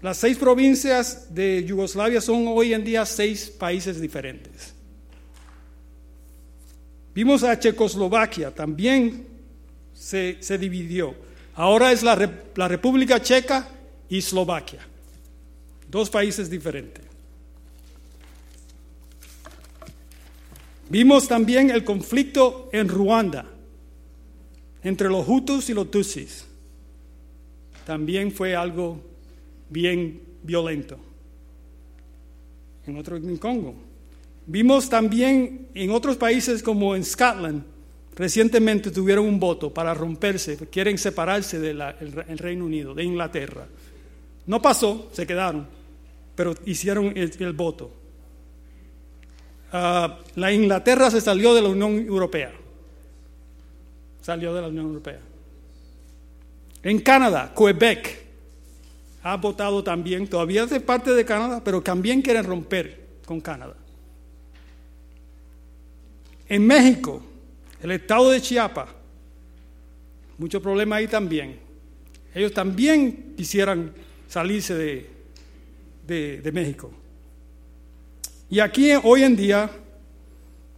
[0.00, 4.74] Las seis provincias de Yugoslavia son hoy en día seis países diferentes.
[7.12, 9.26] Vimos a Checoslovaquia, también
[9.92, 11.16] se, se dividió.
[11.56, 13.68] Ahora es la, la República Checa
[14.08, 14.86] y Eslovaquia.
[15.90, 17.07] Dos países diferentes.
[20.90, 23.44] Vimos también el conflicto en Ruanda
[24.82, 26.46] entre los Hutus y los Tutsis.
[27.84, 29.00] También fue algo
[29.68, 30.98] bien violento.
[32.86, 33.74] En otro en Congo.
[34.46, 37.62] Vimos también en otros países como en Scotland,
[38.16, 41.82] recientemente tuvieron un voto para romperse, quieren separarse del
[42.38, 43.66] Reino Unido, de Inglaterra.
[44.46, 45.66] No pasó, se quedaron,
[46.34, 47.92] pero hicieron el, el voto.
[49.72, 52.52] Ah, la Inglaterra se salió de la Unión Europea.
[54.22, 55.20] Salió de la Unión Europea.
[56.82, 58.24] En Canadá, Quebec
[59.22, 63.74] ha votado también, todavía es parte de Canadá, pero también quieren romper con Canadá.
[66.48, 67.22] En México,
[67.82, 68.88] el estado de Chiapas,
[70.38, 71.58] mucho problema ahí también.
[72.34, 73.92] Ellos también quisieran
[74.28, 75.10] salirse de,
[76.06, 76.90] de, de México.
[78.50, 79.70] Y aquí hoy en día,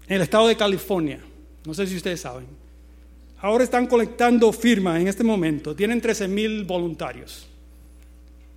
[0.07, 1.21] en el estado de California,
[1.65, 2.47] no sé si ustedes saben,
[3.39, 7.47] ahora están colectando firmas en este momento, tienen 13 mil voluntarios.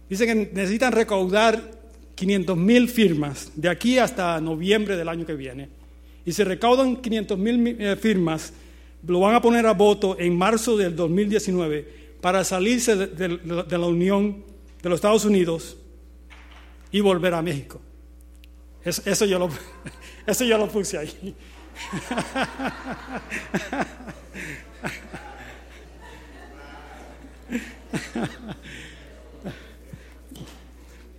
[0.09, 1.72] Dicen que necesitan recaudar
[2.16, 5.70] 500 mil firmas de aquí hasta noviembre del año que viene.
[6.26, 8.53] Y si recaudan 500 mil eh, firmas,
[9.05, 14.43] lo van a poner a voto en marzo del 2019 para salirse de, la Unión
[14.82, 15.78] de los Estados Unidos
[16.91, 17.82] y volver a México.
[18.84, 19.49] Eso, eso, yo, lo,
[20.27, 21.36] eso yo lo puse ahí.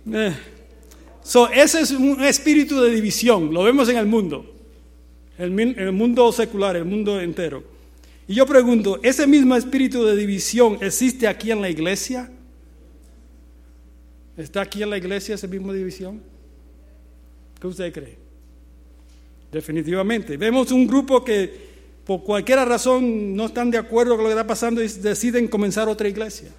[0.07, 0.35] Eh,
[1.25, 4.45] So, ese es un espíritu de división, lo vemos en el mundo,
[5.39, 7.63] el, mundo secular, el mundo entero.
[8.27, 12.29] Y yo pregunto, ¿ese mismo espíritu de división existe aquí en la iglesia?
[14.37, 16.21] ¿Está aquí en la iglesia ese mismo división?
[17.65, 18.15] ¿Qué usted cree?
[19.51, 20.37] Definitivamente.
[20.37, 21.51] Vemos un grupo que
[22.05, 25.89] por cualquier razón no están de acuerdo con lo que está pasando y deciden comenzar
[25.89, 26.51] otra iglesia,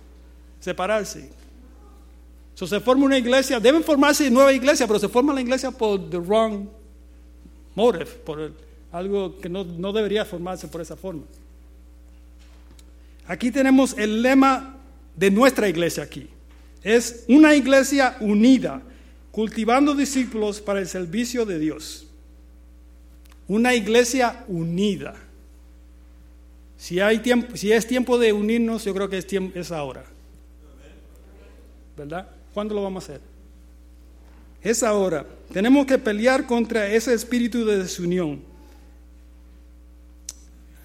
[0.59, 1.31] separarse.
[2.57, 6.11] So, se forma una iglesia, deben formarse nueva iglesia, pero se forma la iglesia por
[6.11, 6.67] the wrong
[7.77, 8.51] motive, por
[8.91, 11.23] algo que no, no debería formarse por esa forma.
[13.29, 14.77] Aquí tenemos el lema
[15.15, 16.27] de nuestra iglesia aquí.
[16.83, 18.83] Es una iglesia unida,
[19.37, 22.07] cultivando discípulos para el servicio de Dios.
[23.47, 25.15] Una iglesia unida.
[26.79, 30.05] Si, hay tiempo, si es tiempo de unirnos, yo creo que es, tiempo, es ahora.
[31.99, 32.31] ¿Verdad?
[32.55, 33.21] ¿Cuándo lo vamos a hacer?
[34.63, 35.27] Es ahora.
[35.53, 38.41] Tenemos que pelear contra ese espíritu de desunión.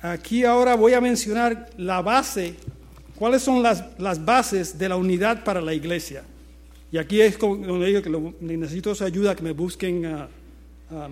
[0.01, 2.55] Aquí ahora voy a mencionar la base,
[3.15, 6.25] cuáles son las, las bases de la unidad para la iglesia.
[6.91, 10.27] Y aquí es donde digo que necesito su ayuda, que me busquen ah,
[10.91, 11.09] ah,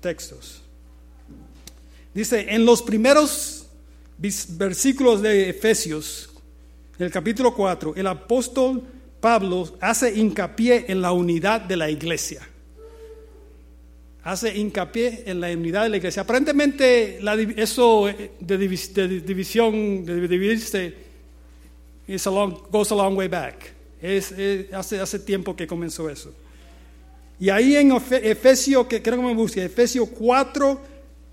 [0.00, 0.62] textos.
[2.12, 3.66] Dice, en los primeros
[4.18, 6.30] versículos de Efesios,
[6.98, 8.82] en el capítulo 4, el apóstol
[9.20, 12.46] Pablo hace hincapié en la unidad de la iglesia.
[14.24, 16.22] Hace hincapié en la unidad de la iglesia.
[16.22, 20.94] Aparentemente la eso eh, de, de división, de dividirse,
[22.08, 23.79] is goes a long way back.
[24.02, 26.32] Es, es- hace, hace tiempo que comenzó eso.
[27.38, 30.80] Y ahí en Efe- Efesio, que creo que me busque, Efesio 4,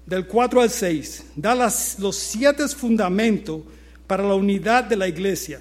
[0.05, 3.61] del 4 al 6, da las, los siete fundamentos
[4.07, 5.59] para la unidad de la iglesia.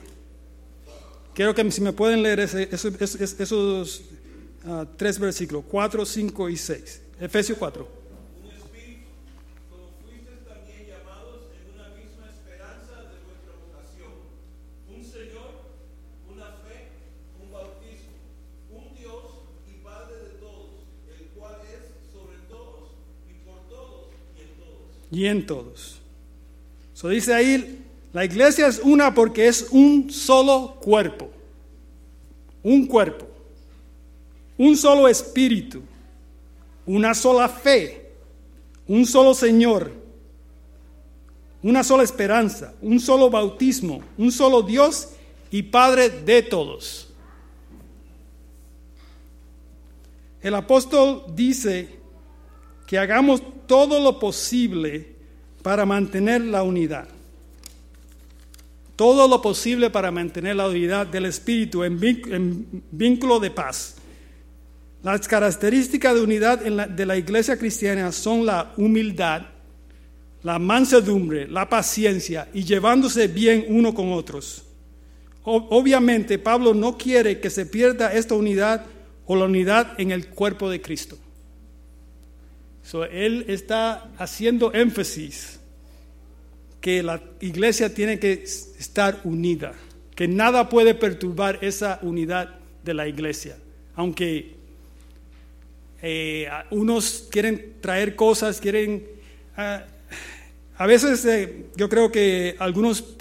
[1.35, 4.03] Quiero que si me pueden leer ese- eso- esos, esos- esos,
[4.65, 7.03] ah, tres versículos, 4, 5 y 6.
[7.21, 7.89] Efesios 4.
[8.45, 9.09] un espíritu,
[9.69, 14.13] como fuisteis también llamados en una misma esperanza de vuestra vocación.
[14.89, 15.51] Un Señor,
[16.33, 16.89] una fe,
[17.43, 18.17] un bautismo,
[18.73, 19.25] un Dios
[19.69, 20.89] y Padre de todos,
[21.21, 22.97] el cual es sobre todos
[23.29, 24.96] y por todos y en todos.
[25.11, 26.01] Y en todos.
[26.95, 31.31] So dice ahí, la iglesia es una porque es un solo cuerpo,
[32.63, 33.27] un cuerpo,
[34.57, 35.83] un solo espíritu,
[36.87, 38.11] una sola fe,
[38.87, 39.93] un solo Señor,
[41.63, 45.11] una sola esperanza, un solo bautismo, un solo Dios
[45.51, 47.09] y Padre de todos.
[50.41, 51.96] El apóstol dice
[52.87, 55.17] que hagamos todo lo posible
[55.63, 57.09] para mantener la unidad.
[58.95, 63.97] Todo lo posible para mantener la unidad del Espíritu en, vín- en vínculo de paz.
[65.03, 69.43] Las características de unidad de la iglesia cristiana son la humildad,
[70.43, 74.63] la mansedumbre, la paciencia y llevándose bien uno con otros.
[75.45, 78.87] Obviamente Pablo no quiere que se pierda esta unidad
[79.27, 81.19] o la unidad en el cuerpo de Cristo.
[82.87, 85.59] So, él está haciendo énfasis
[86.81, 89.75] que la iglesia tiene que estar unida,
[90.15, 93.57] que nada puede perturbar esa unidad de la iglesia,
[93.97, 94.55] aunque
[96.01, 99.05] eh, unos quieren traer cosas, quieren...
[99.57, 99.83] ah,
[100.79, 103.17] a veces eh, yo creo que algunos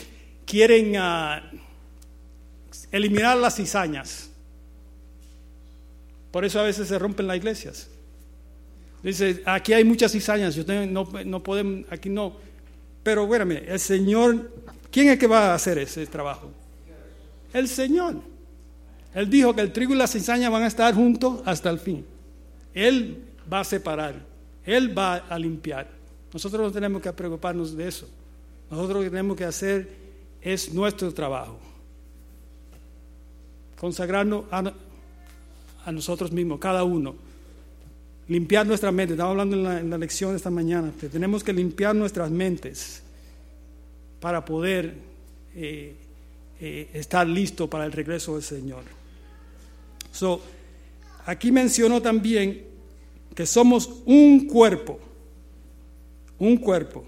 [0.45, 1.41] quieren ah,
[2.91, 4.30] eliminar las cizañas.
[6.30, 7.89] Por eso a veces se rompen las iglesias.
[9.06, 12.34] Dice, aquí hay muchas cizañas, tengo- no, no podemos, aquí no.
[13.03, 14.51] Pero espérame, el Señor,
[14.89, 16.49] ¿quién es que va a hacer ese trabajo?
[17.53, 18.16] El Señor.
[19.14, 22.03] Él dijo que el trigo y la cizaña van a estar juntos hasta el fin.
[22.74, 24.16] Él va a separar,
[24.66, 25.88] Él va a limpiar.
[26.34, 28.10] Nosotros no tenemos que preocuparnos de eso.
[28.72, 29.88] Nosotros lo que tenemos que hacer
[30.41, 31.60] es nuestro trabajo.
[33.80, 37.16] Consagrarnos a nosotros mismos, cada uno.
[38.28, 39.14] Limpiar nuestra mente.
[39.14, 43.04] Estaba hablando en la, lección esta mañana, tenemos que limpiar nuestras mentes
[44.20, 44.96] para poder
[45.56, 45.96] eh,
[46.60, 48.84] eh, estar listo para el regreso del Señor.
[50.12, 50.42] So,
[51.26, 52.66] aquí mencionó también
[53.36, 55.00] que somos un cuerpo,
[56.40, 57.06] un cuerpo.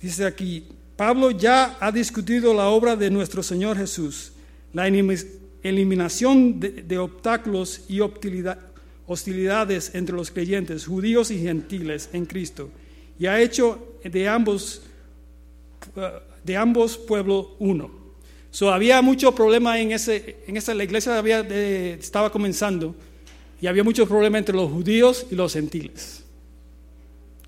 [0.00, 4.32] Dice aquí, Pablo ya ha discutido la obra de nuestro Señor Jesús,
[4.74, 8.00] la eliminación de, obstáculos y
[9.12, 12.70] hostilidades entre los creyentes, judíos y gentiles en Cristo,
[13.18, 14.82] y ha hecho de ambos,
[15.96, 16.10] eh,
[16.44, 17.90] de ambos pueblos uno.
[18.52, 22.94] So, había mucho problema en ese, en esa, la iglesia había, estaba comenzando
[23.60, 26.24] y había mucho problema entre los judíos y los gentiles.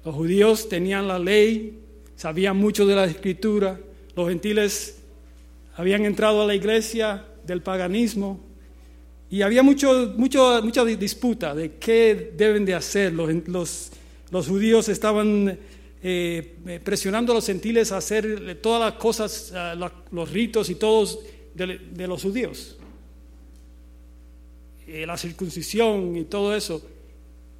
[0.04, 1.78] Los judíos tenían la ley,
[2.16, 3.78] sabían mucho de la escritura,
[4.16, 4.98] los gentiles
[5.76, 8.40] habían entrado a la iglesia del paganismo
[9.32, 13.14] y había mucho, mucho, mucha disputa de qué deben de hacer.
[13.14, 13.90] Los, los,
[14.30, 15.58] los judíos estaban
[16.02, 19.72] eh, presionando a los gentiles a hacer todas las cosas, eh,
[20.10, 21.18] los ritos y todos
[21.54, 22.76] de, los judíos.
[24.86, 26.82] Eh, la circuncisión y todo eso.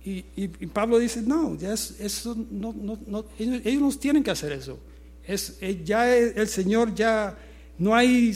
[0.05, 4.53] Y, Pablo dice, no, ya es- eso no, no- no- ellos, no tienen que hacer
[4.53, 4.79] eso.
[5.27, 5.57] Es,
[5.87, 7.39] ya el, Señor ya
[7.79, 8.35] no hay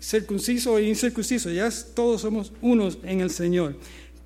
[0.00, 3.76] circunciso e incircunciso, ya todos somos unos en el Señor.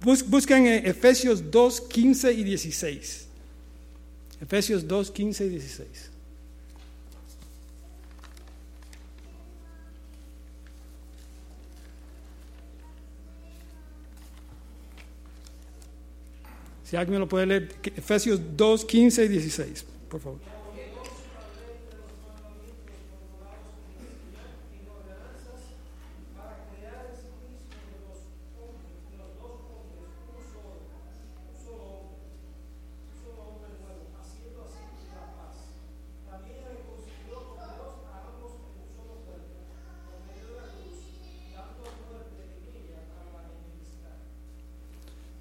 [0.02, 3.26] Bus- buscan en Efesios 2, 15 y 16.
[4.40, 5.88] Efesios 2, 15 y 16.
[16.84, 20.38] Si alguien me lo puede leer, Efesios 2, 15 y 16, por favor.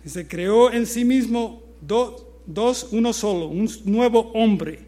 [0.10, 4.80] Dice, creó en sí mismo do- dos, uno solo, un nuevo hombre,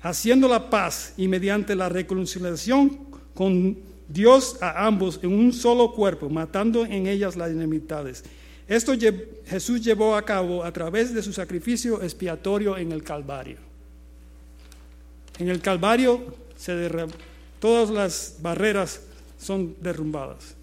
[0.00, 2.98] haciendo la paz y mediante la reconciliación
[3.34, 3.76] con
[4.08, 8.24] Dios a ambos en un solo cuerpo, matando en ellas las enemistades.
[8.66, 8.94] Esto
[9.44, 13.58] Jesús llevó a cabo a través de su sacrificio expiatorio en el Calvario.
[15.38, 16.74] En el Calvario se
[17.60, 19.02] todas las barreras
[19.38, 20.55] son derrumbadas.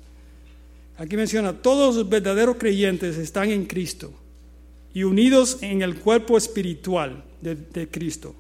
[0.98, 4.14] Aquí menciona, todos los verdaderos creyentes están en Cristo
[4.94, 8.36] y unidos en el cuerpo espiritual de, Cristo,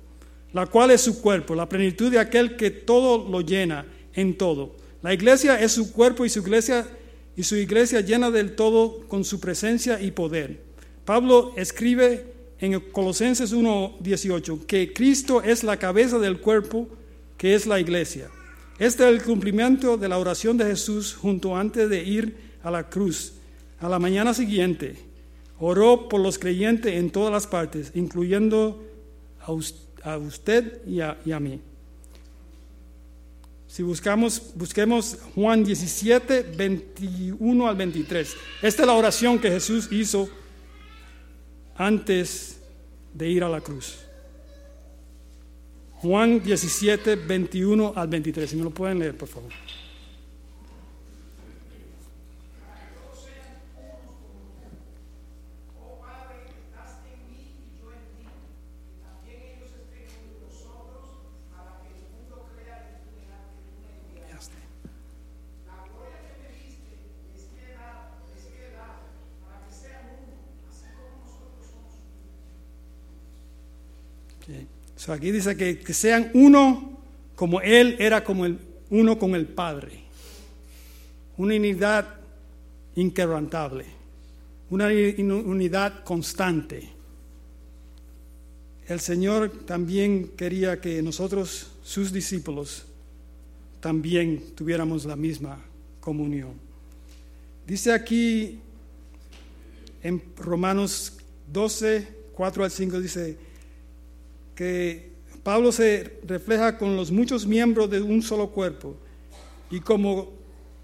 [0.53, 4.75] la cual es su cuerpo, la plenitud de aquel que todo lo llena en todo.
[5.01, 6.87] La iglesia es su cuerpo y su iglesia
[7.35, 10.61] y su iglesia llena del todo con su presencia y poder.
[11.05, 12.27] Pablo escribe
[12.59, 16.87] en Colosenses 1:18 que Cristo es la cabeza del cuerpo
[17.35, 18.29] que es la iglesia.
[18.79, 22.89] Este es el cumplimiento de la oración de Jesús junto antes de ir a la
[22.89, 23.33] cruz.
[23.79, 24.95] A la mañana siguiente,
[25.59, 28.83] oró por los creyentes en todas las partes, incluyendo
[29.41, 31.59] a, us- a usted y a, y a mí.
[33.67, 38.35] Si buscamos, busquemos Juan 17, 21 al 23.
[38.61, 40.29] Esta es la oración que Jesús hizo
[41.75, 42.59] antes
[43.13, 43.97] de ir a la cruz.
[46.03, 48.49] Juan 17, 21 al 23.
[48.49, 49.49] Si me lo pueden leer, por favor.
[64.29, 64.57] Ya está.
[74.41, 74.82] Ok.
[75.07, 76.99] Aquí dice que, que sean uno
[77.35, 78.57] como Él era como el,
[78.89, 80.03] uno con el Padre.
[81.37, 82.15] Una unidad
[82.95, 83.85] inquebrantable.
[84.69, 86.89] Una uni- unidad constante.
[88.87, 92.85] El Señor también quería que nosotros, sus discípulos,
[93.79, 95.59] también tuviéramos la misma
[95.99, 96.53] comunión.
[97.65, 98.59] Dice aquí
[100.01, 101.17] en Romanos
[101.51, 103.37] 12, 4 al 5, dice
[104.55, 108.95] que Pablo se refleja con los muchos miembros de un solo cuerpo
[109.69, 110.31] y como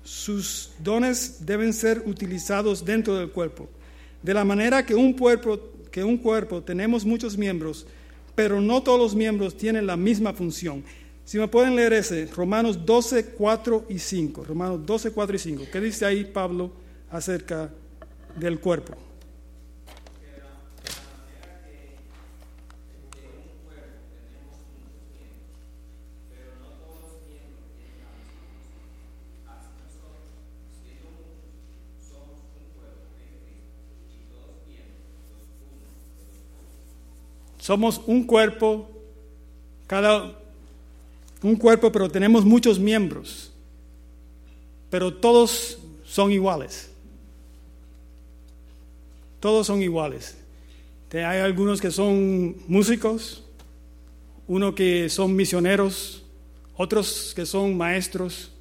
[0.03, 3.69] sus dones deben ser utilizados dentro del cuerpo.
[4.21, 5.59] De la manera que un cuerpo,
[5.91, 7.85] que un cuerpo tenemos muchos miembros,
[8.35, 10.83] pero no todos los miembros tienen la misma función.
[11.23, 14.45] Si me pueden leer ese, Romanos 12, 4 y 5.
[14.45, 15.63] Romanos 12, 4 y 5.
[15.71, 16.71] ¿Qué dice ahí Pablo
[17.11, 17.69] acerca
[18.35, 19.08] del cuerpo?
[37.69, 38.89] Somos un cuerpo,
[39.85, 40.35] cada
[41.43, 43.51] un cuerpo, pero tenemos muchos miembros,
[44.89, 46.89] pero todos son iguales.
[49.39, 50.35] Todos son iguales.
[51.13, 53.43] Hay algunos que son músicos,
[54.47, 56.23] unos que son misioneros,
[56.75, 58.51] otros que son maestros,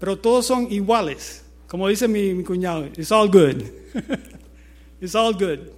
[0.00, 1.44] pero todos son iguales.
[1.66, 3.62] Como dice mi, mi cuñado, it's all good.
[5.02, 5.70] it's all good.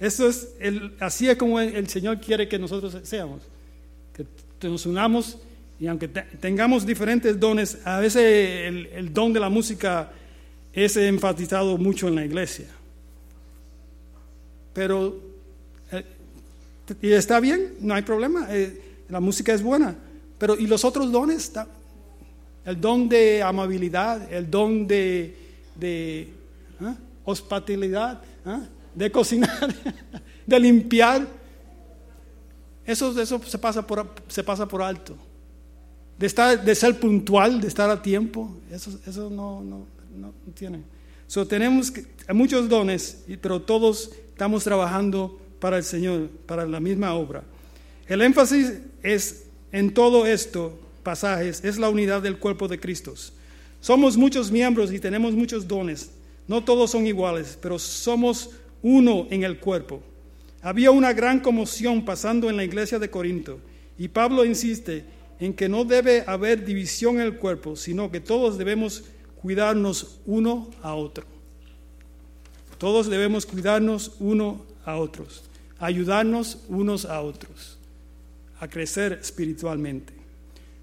[0.00, 3.42] Eso es el, así es como el, Señor quiere que nosotros seamos.
[4.58, 5.38] Que nos unamos
[5.78, 8.22] y aunque te- tengamos diferentes dones, a veces
[8.94, 10.10] el, don de la música
[10.72, 12.66] es enfatizado mucho en la iglesia.
[14.72, 15.20] Pero,
[15.92, 16.04] eh,
[17.00, 19.96] y está bien, no hay problema, eh, la música es buena.
[20.38, 21.52] Pero, ¿y los otros dones?
[22.64, 25.36] El don de amabilidad, el don de,
[25.76, 26.28] de
[26.80, 26.94] ¿ah?
[27.24, 28.62] hospitalidad, ¿ah?
[28.94, 29.74] De cocinar,
[30.46, 31.26] de limpiar.
[32.84, 35.16] Eso, eso se, pasa por, se pasa por alto.
[36.18, 39.86] De, estar, de ser puntual, de estar a tiempo, eso, eso no, no,
[40.16, 40.82] no tiene.
[41.26, 47.14] So, tenemos que- muchos dones, pero todos estamos trabajando para el Señor, para la misma
[47.14, 47.42] obra.
[48.06, 53.14] El énfasis es en todo esto pasajes es la unidad del cuerpo de Cristo.
[53.80, 56.10] Somos muchos miembros y tenemos muchos dones.
[56.48, 58.50] No todos son iguales, pero somos
[58.84, 60.02] uno en el cuerpo.
[60.62, 63.58] Había una gran conmoción pasando en la iglesia de Corinto
[63.98, 65.04] y Pablo insiste
[65.40, 69.04] en que no debe haber división en el cuerpo, sino que todos debemos
[69.40, 71.24] cuidarnos uno a otro.
[72.78, 75.44] Todos debemos cuidarnos uno a otros,
[75.78, 77.78] ayudarnos unos a otros,
[78.60, 80.12] a crecer espiritualmente.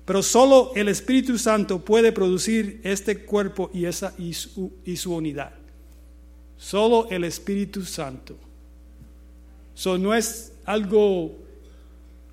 [0.06, 5.14] Pero solo el Espíritu Santo puede producir este cuerpo y, esa, y, su, y su
[5.14, 5.61] unidad.
[6.62, 8.38] Solo el Espíritu Santo.
[9.76, 11.36] Eso no es algo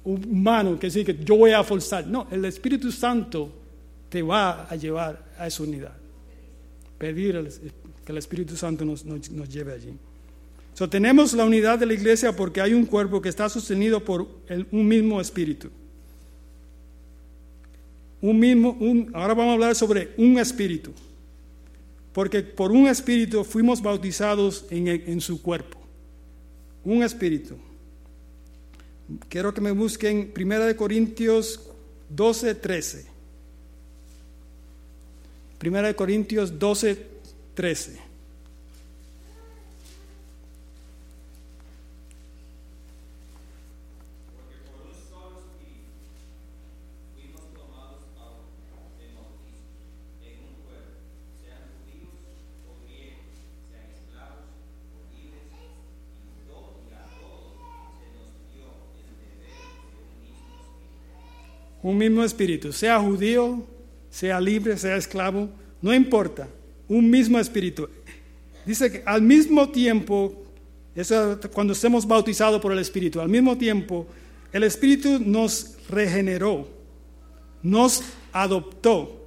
[0.04, 2.06] humano que decir que yo voy a forzar.
[2.06, 3.50] No, el Espíritu Santo
[4.10, 5.94] te va a llevar a esa unidad.
[6.98, 7.42] Pedir
[8.04, 9.94] que el Espíritu Santo nos, nos- lleve allí.
[10.74, 14.28] So, tenemos la unidad de la iglesia porque hay un cuerpo que está sostenido por
[14.70, 15.70] un mismo espíritu.
[18.20, 18.76] Un mismo,
[19.14, 20.92] ahora vamos a hablar sobre un espíritu.
[22.18, 25.78] Porque por un espíritu fuimos bautizados en, en su cuerpo.
[26.82, 27.54] Un espíritu.
[29.28, 31.60] Quiero que me busquen 1 de Corintios
[32.08, 33.06] 12, 13.
[35.64, 37.06] 1 de Corintios 12,
[37.54, 38.07] 13.
[61.88, 63.64] Un mismo espíritu, sea judío,
[64.10, 65.48] sea libre, sea esclavo,
[65.80, 66.46] no importa,
[66.86, 67.88] un mismo espíritu.
[68.66, 70.34] Dice que al mismo tiempo,
[71.54, 74.06] cuando estemos bautizados por el Espíritu, al mismo tiempo,
[74.52, 76.68] el Espíritu nos regeneró,
[77.62, 79.26] nos adoptó,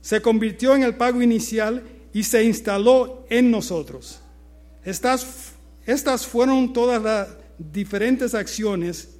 [0.00, 1.82] se convirtió en el pago inicial
[2.12, 4.20] y se instaló en nosotros.
[4.84, 5.54] Estas,
[5.84, 9.15] estas fueron todas las diferentes acciones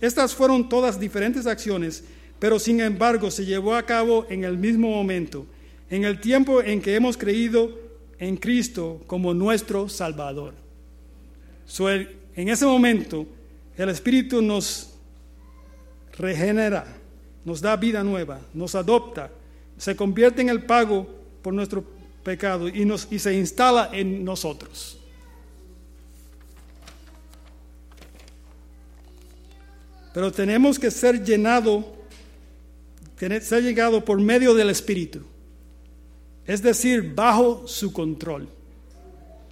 [0.00, 2.04] estas fueron todas diferentes acciones,
[2.38, 5.46] pero sin embargo se llevó a cabo en el mismo momento,
[5.90, 7.70] en el tiempo en que hemos creído
[8.18, 10.54] en Cristo como nuestro Salvador.
[12.34, 13.26] En ese momento
[13.76, 14.94] el Espíritu nos
[16.18, 16.86] regenera,
[17.44, 19.30] nos da vida nueva, nos adopta,
[19.76, 21.06] se convierte en el pago
[21.42, 21.84] por nuestro
[22.22, 24.95] pecado y, nos, y se instala en nosotros.
[30.16, 31.84] Pero tenemos que ser llenado,
[33.18, 35.20] ser llegado por medio del Espíritu.
[36.46, 38.48] Es decir, bajo su control.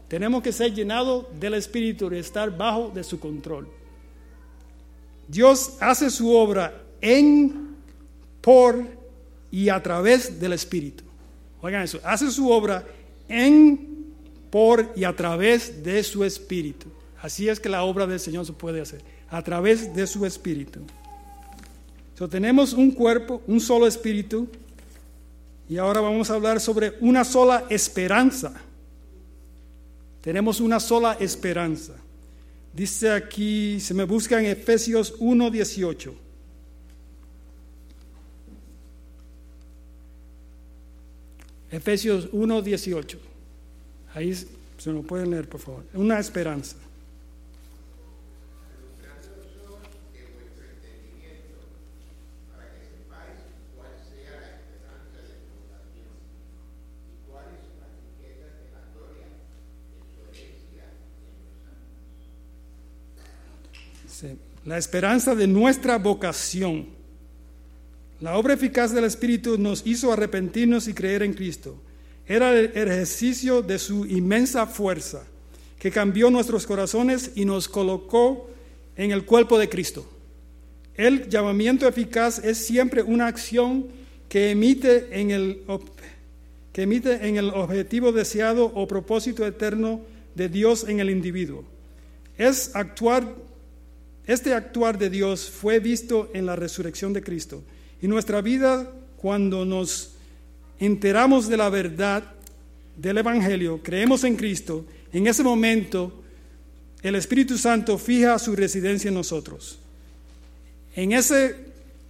[0.09, 3.69] Tenemos que ser llenados del Espíritu y estar bajo de su control.
[5.29, 7.77] Dios hace su obra en,
[8.41, 8.87] por
[9.51, 11.05] y a través del Espíritu.
[11.61, 12.87] Oigan eso, hace su obra
[13.29, 14.15] en,
[14.49, 16.87] por y a través de su Espíritu.
[17.21, 19.03] Así es que la obra del Señor se puede hacer,
[19.35, 20.79] a través de su Espíritu.
[22.17, 24.47] So, tenemos un cuerpo, un solo Espíritu,
[25.69, 28.53] y ahora vamos a hablar sobre una sola esperanza.
[30.21, 31.95] Tenemos una sola esperanza.
[32.73, 36.13] Dice aquí, se me busca en Efesios 1.18.
[41.73, 43.19] Efesios 1.18.
[44.15, 45.83] Ahí se lo pueden leer, por favor.
[45.93, 46.77] Una esperanza.
[64.04, 64.04] Sí.
[64.65, 66.87] La esperanza de nuestra vocación.
[68.21, 71.77] La obra eficaz del Espíritu nos hizo arrepentirnos y creer en Cristo.
[72.27, 75.25] Era el ejercicio de su inmensa fuerza
[75.79, 78.49] que cambió nuestros corazones y nos colocó
[78.97, 80.09] en el cuerpo de Cristo.
[80.95, 83.89] El llamamiento eficaz es siempre una acción
[84.29, 85.63] que emite en el,
[86.73, 90.01] que emite en el objetivo deseado o propósito eterno
[90.35, 91.65] de Dios en el individuo.
[92.39, 93.35] Es actuar,
[94.27, 97.63] este actuar de Dios fue visto en la resurrección de Cristo.
[98.01, 100.13] Y nuestra vida, cuando nos
[100.79, 102.25] enteramos de la verdad
[102.97, 106.23] del Evangelio, creemos en Cristo, en ese momento
[107.03, 109.79] el Espíritu Santo fija su residencia en nosotros.
[110.95, 111.57] En ese,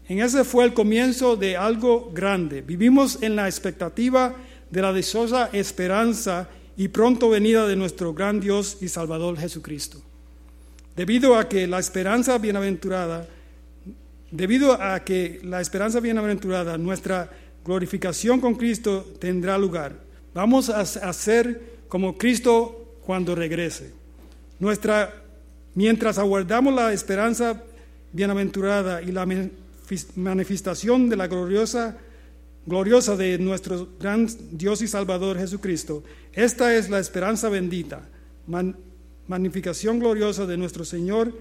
[0.09, 2.62] en ese fue el comienzo de algo grande.
[2.62, 4.37] Vivimos en la expectativa
[4.71, 10.01] de la dichosa esperanza y pronto venida de nuestro gran Dios y Salvador Jesucristo.
[10.97, 13.26] Debido a que la esperanza bienaventurada,
[14.30, 17.30] debido a que la esperanza bienaventurada, nuestra
[17.64, 19.97] glorificación con Cristo tendrá lugar.
[20.34, 23.92] Vamos a ser como Cristo cuando regrese.
[24.59, 25.22] Nuestra,
[25.74, 27.62] mientras aguardamos la esperanza
[28.12, 29.26] bienaventurada y la
[30.16, 31.97] manifestación de la gloriosa,
[32.66, 38.09] gloriosa de nuestro gran Dios y Salvador Jesucristo, esta es la esperanza bendita,
[39.29, 41.33] magnificación gloriosa de nuestro Señor,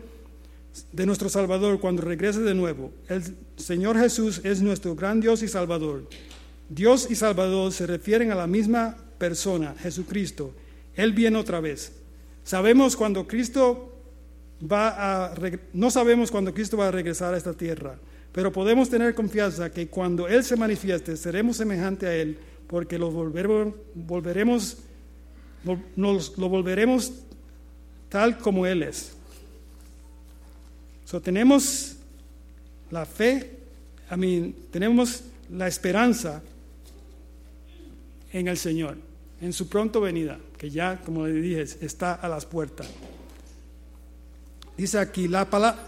[0.91, 2.91] de nuestro Salvador cuando regrese de nuevo.
[3.07, 3.23] El
[3.57, 6.07] Señor Jesús es nuestro gran Dios y Salvador.
[6.69, 10.53] Dios y Salvador se refieren a la misma persona, Jesucristo.
[10.95, 11.93] Él viene otra vez.
[12.43, 13.89] Sabemos cuando Cristo
[14.61, 15.35] va a
[15.73, 17.97] no sabemos cuando Cristo va a regresar a esta tierra,
[18.31, 23.11] pero podemos tener confianza que cuando Él se manifieste seremos semejantes a Él, porque lo
[23.11, 24.77] volveremos, volveremos,
[25.65, 27.11] vol- nos lo volveremos
[28.13, 29.13] tal como Él es.
[31.03, 31.95] So, tenemos
[32.91, 33.57] la fe,
[34.11, 36.43] I mean, tenemos la esperanza
[38.31, 38.97] en el Señor,
[39.41, 42.85] en su pronto venida, que ya, como le dije, está a las puertas.
[44.77, 45.81] Dice aquí la palabra.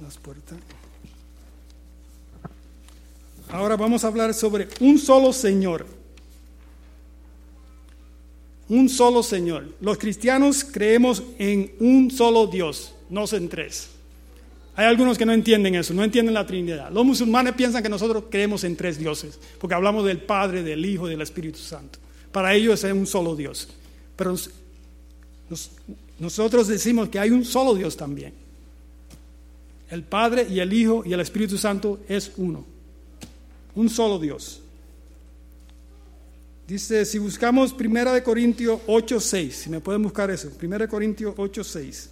[0.00, 0.58] Las puertas.
[3.48, 6.01] Ahora vamos a hablar sobre un solo Señor.
[8.72, 9.68] Un solo Señor.
[9.82, 13.88] Los cristianos creemos en un solo Dios, no en tres.
[14.74, 16.90] Hay algunos que no entienden eso, no entienden la Trinidad.
[16.90, 21.06] Los musulmanes piensan que nosotros creemos en tres dioses, porque hablamos del Padre, del Hijo
[21.06, 21.98] y del Espíritu Santo.
[22.32, 23.68] Para ellos es un solo Dios.
[24.16, 24.48] Pero nos-
[25.50, 25.70] nos-
[26.18, 28.32] nosotros decimos que hay un solo Dios también.
[29.90, 32.64] El Padre y el Hijo y el Espíritu Santo es uno.
[33.74, 34.61] Un solo Dios.
[36.72, 41.34] Dice, si buscamos 1 de Corintios 8:6, si me pueden buscar eso, 1 de Corintios
[41.36, 42.08] 8:6.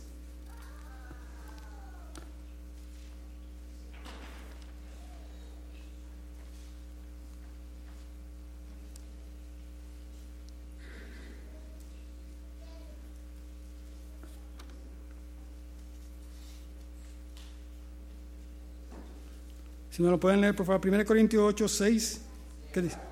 [19.90, 22.20] Si me lo pueden leer, por favor, 1 Corintios 8, 6.
[22.74, 23.09] ¿Qué dice?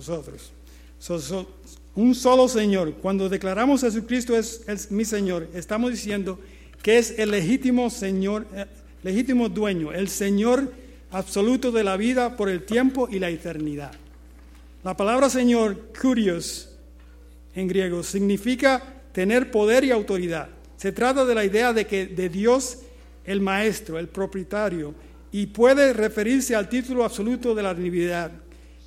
[0.00, 0.50] Nosotros.
[0.98, 1.46] So- so-
[1.94, 2.94] un solo Señor.
[3.02, 6.38] Cuando declaramos Jesucristo es, es mi Señor, estamos diciendo
[6.82, 8.64] que es el legítimo Señor, eh,
[9.02, 10.72] legítimo dueño, el Señor
[11.10, 13.92] absoluto de la vida por el tiempo y la eternidad.
[14.82, 16.70] La palabra Señor, curios,
[17.54, 18.82] en griego, significa
[19.12, 20.48] tener poder y autoridad.
[20.78, 22.78] Se trata de la idea de que de Dios
[23.26, 24.94] el maestro, el propietario,
[25.30, 28.32] y puede referirse al título absoluto de la divinidad,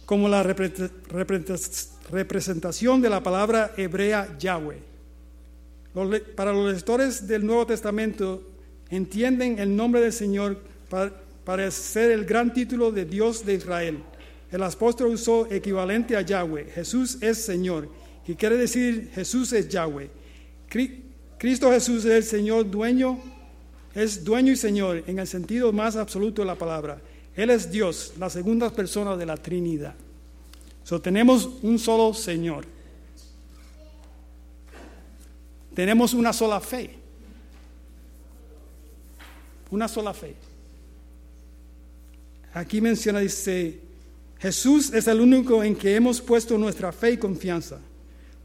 [0.06, 4.82] como la repre- repre- representación de la palabra hebrea Yahweh.
[6.36, 8.42] Para los lectores del Nuevo Testamento
[8.90, 10.58] entienden el nombre del Señor
[10.90, 14.00] para, ser el gran título de Dios de Israel.
[14.52, 16.66] El apóstol usó equivalente a Yahweh.
[16.74, 17.90] Jesús es Señor,
[18.26, 20.10] que quiere decir Jesús es Yahweh.
[20.70, 21.02] Cri-
[21.38, 23.20] Cristo Jesús es el Señor dueño,
[23.94, 27.02] es dueño y Señor en el sentido más absoluto de la palabra.
[27.36, 29.96] Él es Dios, la segunda persona de la Trinidad.
[30.84, 32.66] So, tenemos un solo Señor.
[35.74, 36.96] Tenemos una sola fe.
[39.72, 40.36] Una sola fe.
[42.54, 43.80] Aquí menciona, dice,
[44.38, 47.80] Jesús es el único en que hemos puesto nuestra fe y confianza.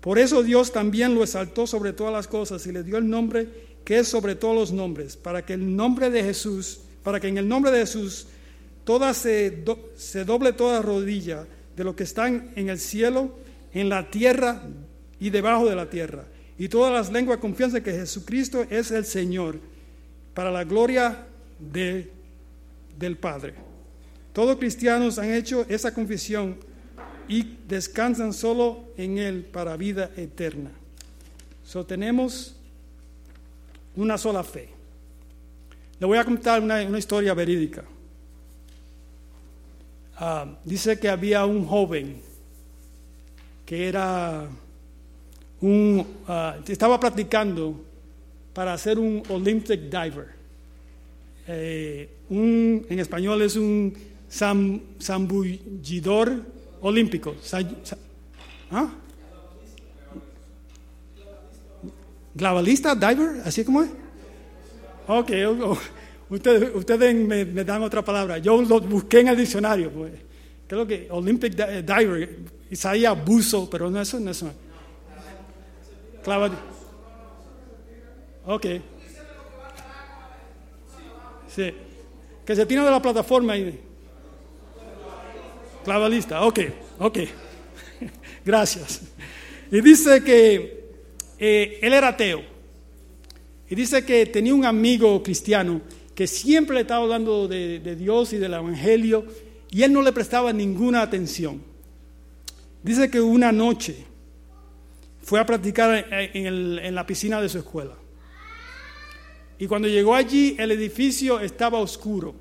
[0.01, 3.69] Por eso Dios también lo exaltó sobre todas las cosas y le dio el nombre
[3.85, 7.39] que es sobre todos los nombres, para que el nombre de Jesús, para que en
[7.39, 8.27] el nombre de Jesús
[8.89, 13.37] toda se, do- se doble toda rodilla de lo que están en el cielo,
[13.75, 14.63] en la tierra
[15.21, 16.25] y debajo de la tierra.
[16.57, 19.61] Y todas las lenguas confianza que Jesucristo es el Señor,
[20.33, 21.27] para la gloria
[21.59, 22.11] de-
[22.99, 23.53] del Padre.
[24.33, 26.57] Todos cristianos han hecho esa confesión
[27.29, 30.71] y descansan solo en Él para vida eterna.
[31.63, 32.57] So, tenemos
[33.97, 34.71] una sola fe.
[36.01, 37.85] Le voy a contar una, una historia verídica.
[40.21, 42.21] Ah, dice que había un joven
[43.65, 44.49] que era
[45.61, 47.81] un, ah, estaba practicando
[48.53, 50.29] para ser un Olympic diver.
[51.47, 53.95] Eh, un- en español es un
[54.31, 56.43] zam- zambullidor
[56.81, 57.35] olímpico.
[58.71, 58.89] ¿Ah?
[62.35, 63.43] ¿Glabalista, diver?
[63.45, 63.91] ¿Así como es?
[65.07, 65.31] Ok,
[66.31, 68.39] ustedes, ustedes me, me dan otra palabra.
[68.39, 69.91] Yo lo busqué en el diccionario.
[69.91, 70.13] Pues.
[70.67, 72.39] Creo que Olympic eh, diver,
[72.71, 74.51] Isaías buzo, pero no eso, no eso.
[76.25, 76.51] Clava-
[78.47, 78.67] Ok.
[81.55, 81.75] Sí.
[82.45, 83.79] Que se tira de la plataforma y...
[85.85, 86.61] Clavalista, ok,
[86.99, 87.19] ok.
[88.45, 89.03] Gracias.
[89.71, 90.91] Y dice que
[91.39, 92.43] eh, él era ateo.
[93.71, 95.81] Y dice que tenía un amigo cristiano
[96.19, 99.25] que siempre le estaba hablando de, de Dios y del Evangelio
[99.71, 101.63] y él no le prestaba ninguna atención.
[102.83, 104.05] Dice que una noche
[105.23, 107.95] fue a practicar en, el- en la piscina de su escuela.
[109.61, 112.35] Y cuando llegó allí, el edificio estaba oscuro.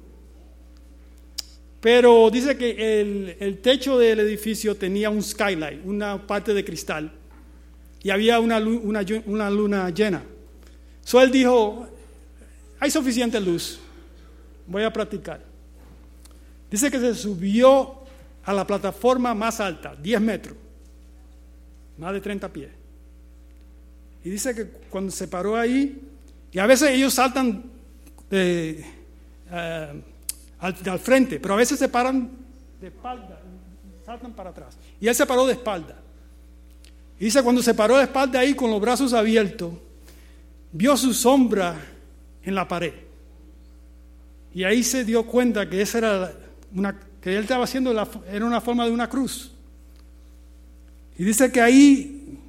[1.79, 7.11] Pero dice que el, el techo del edificio tenía un skylight, una parte de cristal,
[8.01, 10.23] y había una, una luna llena.
[11.03, 11.87] So él dijo,
[12.79, 13.79] hay suficiente luz,
[14.67, 15.41] voy a practicar.
[16.69, 17.99] Dice que se subió
[18.43, 20.57] a la plataforma más alta, 10 metros,
[21.97, 22.69] más de 30 pies.
[24.23, 26.01] Y dice que cuando se paró ahí,
[26.51, 27.63] y a veces ellos saltan
[28.29, 28.85] eh,
[29.51, 30.01] eh,
[30.59, 32.29] al, al frente, pero a veces se paran
[32.79, 33.39] de espalda,
[34.05, 34.77] saltan para atrás.
[34.99, 35.95] Y él se paró de espalda.
[37.19, 39.73] Y dice, cuando se paró de espalda ahí con los brazos abiertos,
[40.71, 41.75] vio su sombra
[42.47, 42.93] en la pared.
[44.53, 46.33] Y ahí se dio cuenta que esa era
[46.73, 49.51] una, que él estaba haciendo la- era una forma de una cruz.
[51.17, 52.39] Y dice que ahí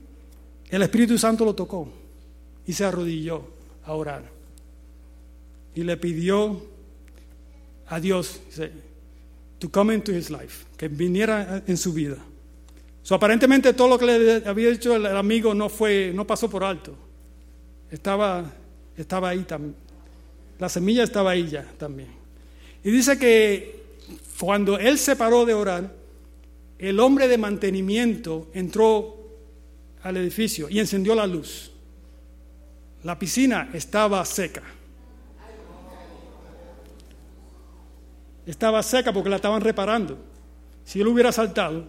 [0.70, 1.88] el Espíritu Santo lo tocó
[2.64, 3.42] y se arrodilló
[3.84, 4.22] a orar.
[5.74, 6.62] Y le pidió
[7.88, 8.70] a Dios dice,
[9.58, 12.18] to come into his life, que viniera en su vida.
[13.02, 16.62] So, aparentemente todo lo que le había dicho el, amigo no fue, no pasó por
[16.62, 16.94] alto.
[17.90, 18.44] Estaba,
[18.96, 19.87] estaba ahí también.
[20.58, 22.08] La semilla estaba ahí ya también.
[22.82, 23.82] Y dice que
[24.38, 25.92] cuando él se paró de orar,
[26.78, 29.16] el hombre de mantenimiento entró
[30.02, 31.72] al edificio y encendió la luz.
[33.04, 34.62] La piscina estaba seca.
[38.46, 40.18] Estaba seca porque la estaban reparando.
[40.84, 41.86] Si él hubiera saltado.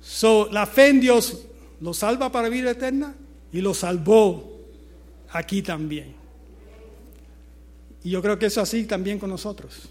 [0.00, 1.46] So, la fe en Dios
[1.80, 3.14] lo salva para vida eterna
[3.52, 4.55] y lo salvó
[5.30, 6.14] aquí también.
[8.04, 9.88] Y yo creo que eso así también con nosotros.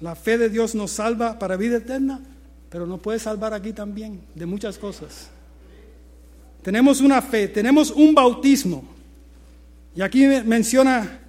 [0.00, 2.20] La fe de Dios nos salva para vida eterna,
[2.70, 5.28] pero nos puede salvar aquí también de muchas cosas.
[6.62, 8.84] Tenemos una fe, tenemos un bautismo.
[9.96, 11.20] Y aquí menciona,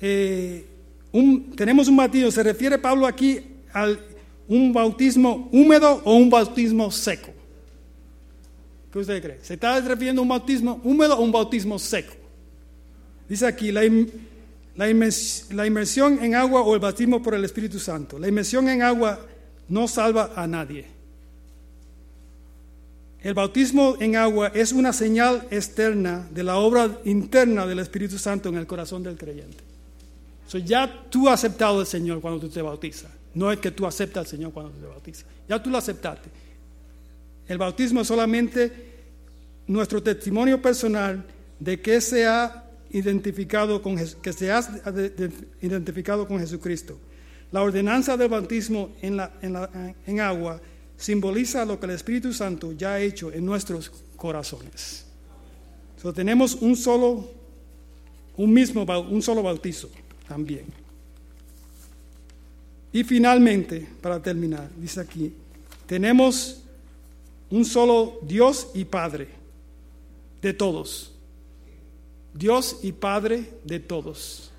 [0.00, 0.66] eh,
[1.12, 3.40] un- tenemos un bautismo, se refiere Pablo aquí
[3.72, 3.98] al
[4.48, 7.30] un bautismo húmedo o un bautismo seco.
[8.92, 9.38] ¿Qué usted cree?
[9.42, 12.12] ¿Se está refiriendo a un bautismo húmedo o un bautismo seco?
[13.28, 13.80] Dice aquí, la,
[14.76, 18.18] la inmers- la inmersión en agua o el bautismo por el Espíritu Santo.
[18.18, 19.18] La inmersión en agua
[19.68, 20.86] no salva a nadie.
[23.22, 28.48] El bautismo en agua es una señal externa de la obra interna del Espíritu Santo
[28.50, 29.58] en el corazón del creyente.
[30.48, 33.10] So, ya tú has aceptado al Señor cuando tú te bautizas.
[33.32, 35.24] No es que tú aceptas al Señor cuando te bautizas.
[35.48, 36.28] Ya tú lo aceptaste.
[37.48, 38.72] El bautismo es solamente
[39.66, 41.24] nuestro testimonio personal
[41.58, 45.32] de que se ha identificado con que se ha de- de-
[45.62, 46.98] identificado con Jesucristo.
[47.50, 50.60] La ordenanza del bautismo en, agua
[50.96, 55.04] simboliza lo que el Espíritu Santo ya ha hecho en nuestros corazones.
[56.00, 57.30] So, tenemos un solo,
[58.36, 59.90] un mismo, un solo bautizo
[60.26, 60.64] también.
[62.92, 65.32] Y finalmente, para terminar, dice aquí,
[65.86, 66.61] tenemos
[67.52, 69.28] un solo Dios y Padre
[70.40, 71.12] de todos.
[72.32, 74.50] Dios y Padre de todos.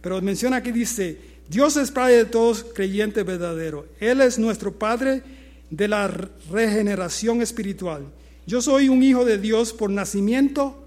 [0.00, 1.18] Pero menciona que dice,
[1.48, 3.86] Dios es Padre de todos, creyente verdadero.
[4.00, 5.22] Él es nuestro Padre
[5.70, 6.08] de la
[6.50, 8.06] regeneración espiritual.
[8.44, 10.84] Yo soy un hijo de Dios por nacimiento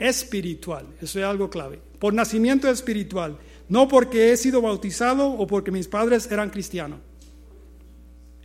[0.00, 0.86] espiritual.
[1.00, 1.78] Eso es algo clave.
[2.00, 3.38] Por nacimiento espiritual.
[3.68, 6.98] No porque he sido bautizado o porque mis padres eran cristianos.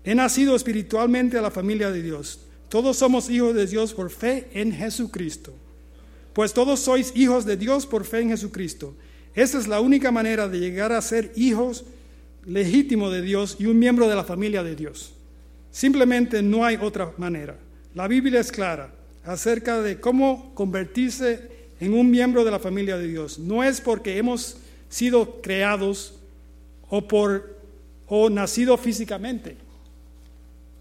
[0.10, 2.39] He nacido espiritualmente a la familia de Dios.
[2.68, 5.53] Todos somos hijos de Dios por fe en Jesucristo.
[6.34, 8.95] Pues todos sois hijos de Dios por fe en Jesucristo.
[9.36, 11.86] Esa es la única manera de llegar a ser hijos
[12.43, 15.14] legítimos de Dios y un miembro de la familia de Dios.
[15.70, 17.55] Simplemente no hay otra manera.
[17.93, 18.91] La Biblia es clara
[19.24, 23.38] acerca de cómo convertirse en un miembro de la familia de Dios.
[23.38, 24.57] No es porque hemos
[24.89, 26.16] sido creados
[26.89, 27.60] o por
[28.07, 29.68] o nacido físicamente.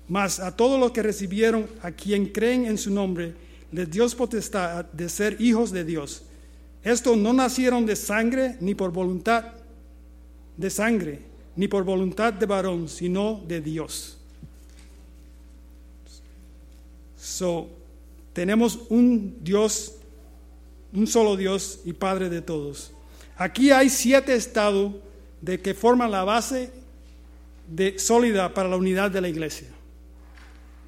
[0.09, 3.35] Mas a todos los que recibieron a quien creen en su nombre,
[3.71, 6.23] les dio potestad de ser hijos de Dios.
[6.83, 9.45] Estos no nacieron de sangre ni por voluntad
[10.57, 11.21] de sangre,
[11.57, 14.17] ni por voluntad de varón, sino de Dios.
[17.17, 17.69] So,
[18.33, 19.97] tenemos un Dios,
[20.93, 22.93] un solo Dios y Padre de todos.
[23.37, 24.95] Aquí hay siete estados
[25.41, 26.71] de que forman la base
[27.69, 29.69] de, sólida para la unidad de la iglesia.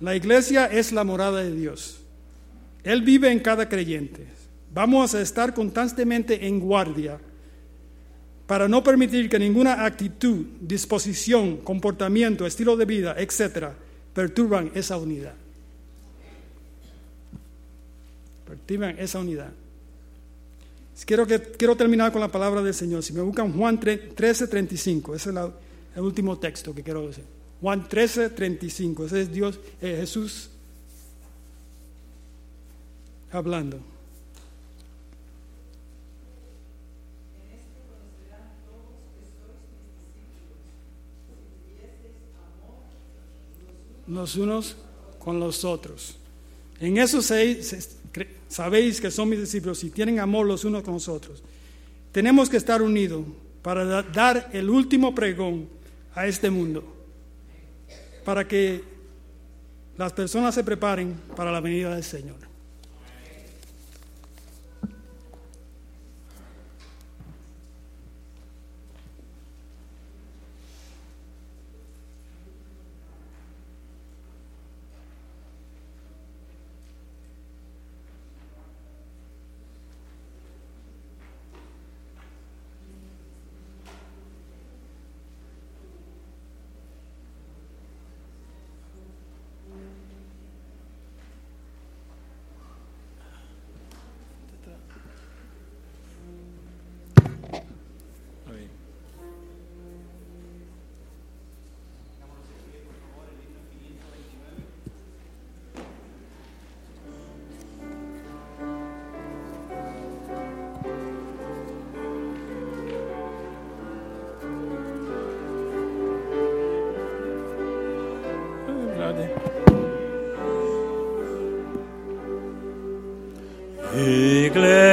[0.01, 2.01] La iglesia es la morada de Dios.
[2.83, 4.27] Él vive en cada creyente.
[4.73, 7.19] Vamos a estar constantemente en guardia
[8.47, 13.75] para no permitir que ninguna actitud, disposición, comportamiento, estilo de vida, etcétera,
[14.15, 15.35] perturban esa unidad.
[18.47, 19.53] Perturban esa unidad.
[21.05, 23.03] Quiero, terminar con la palabra del Señor.
[23.03, 25.37] Si me buscan Juan 13, 35, ese es
[25.97, 27.25] el último texto que quiero decir.
[27.61, 29.07] Juan 13, 35.
[29.07, 30.51] Ese es Dios, eh, Jesús
[33.31, 33.79] hablando.
[44.07, 44.75] los unos
[45.21, 46.17] con los otros.
[46.81, 51.45] En eso sabéis que son mis discípulos si tienen amor los unos con los otros.
[52.11, 53.25] Tenemos que estar unidos
[53.63, 55.69] para dar el último pregón
[56.13, 57.00] a este mundo
[58.25, 58.83] para que
[59.97, 62.50] las personas se preparen para la venida del Señor.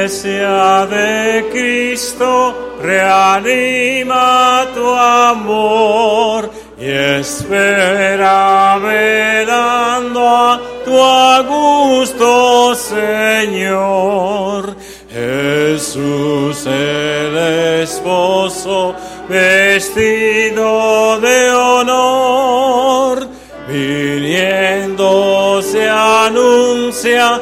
[0.08, 14.74] Iglesia de Cristo, reanima tu amor y espera velando a tu augusto Señor.
[15.12, 18.94] Jesús el esposo
[19.28, 23.28] vestido de honor,
[23.68, 27.38] viniendo se anuncia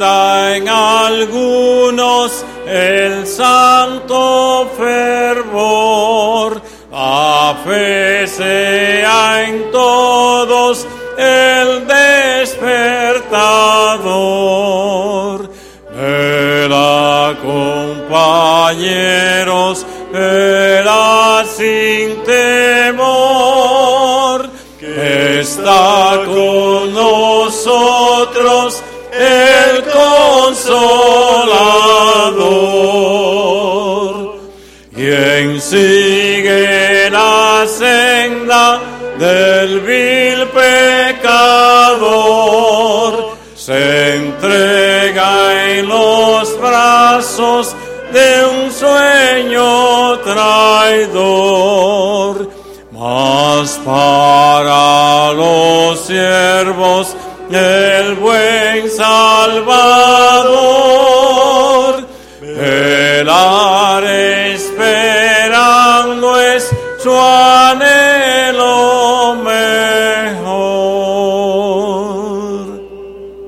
[0.00, 6.60] en algunos el santo fervor,
[6.92, 7.54] a
[9.46, 13.14] en todos el despertador.
[18.74, 19.86] Compañeros,
[37.64, 38.80] la senda
[39.18, 41.72] del vil pecador,
[43.56, 45.30] se entrega
[45.70, 47.74] en los brazos
[48.12, 51.70] de un sueño traidor,
[52.92, 57.16] mas para los siervos
[57.50, 60.63] el buen Salvador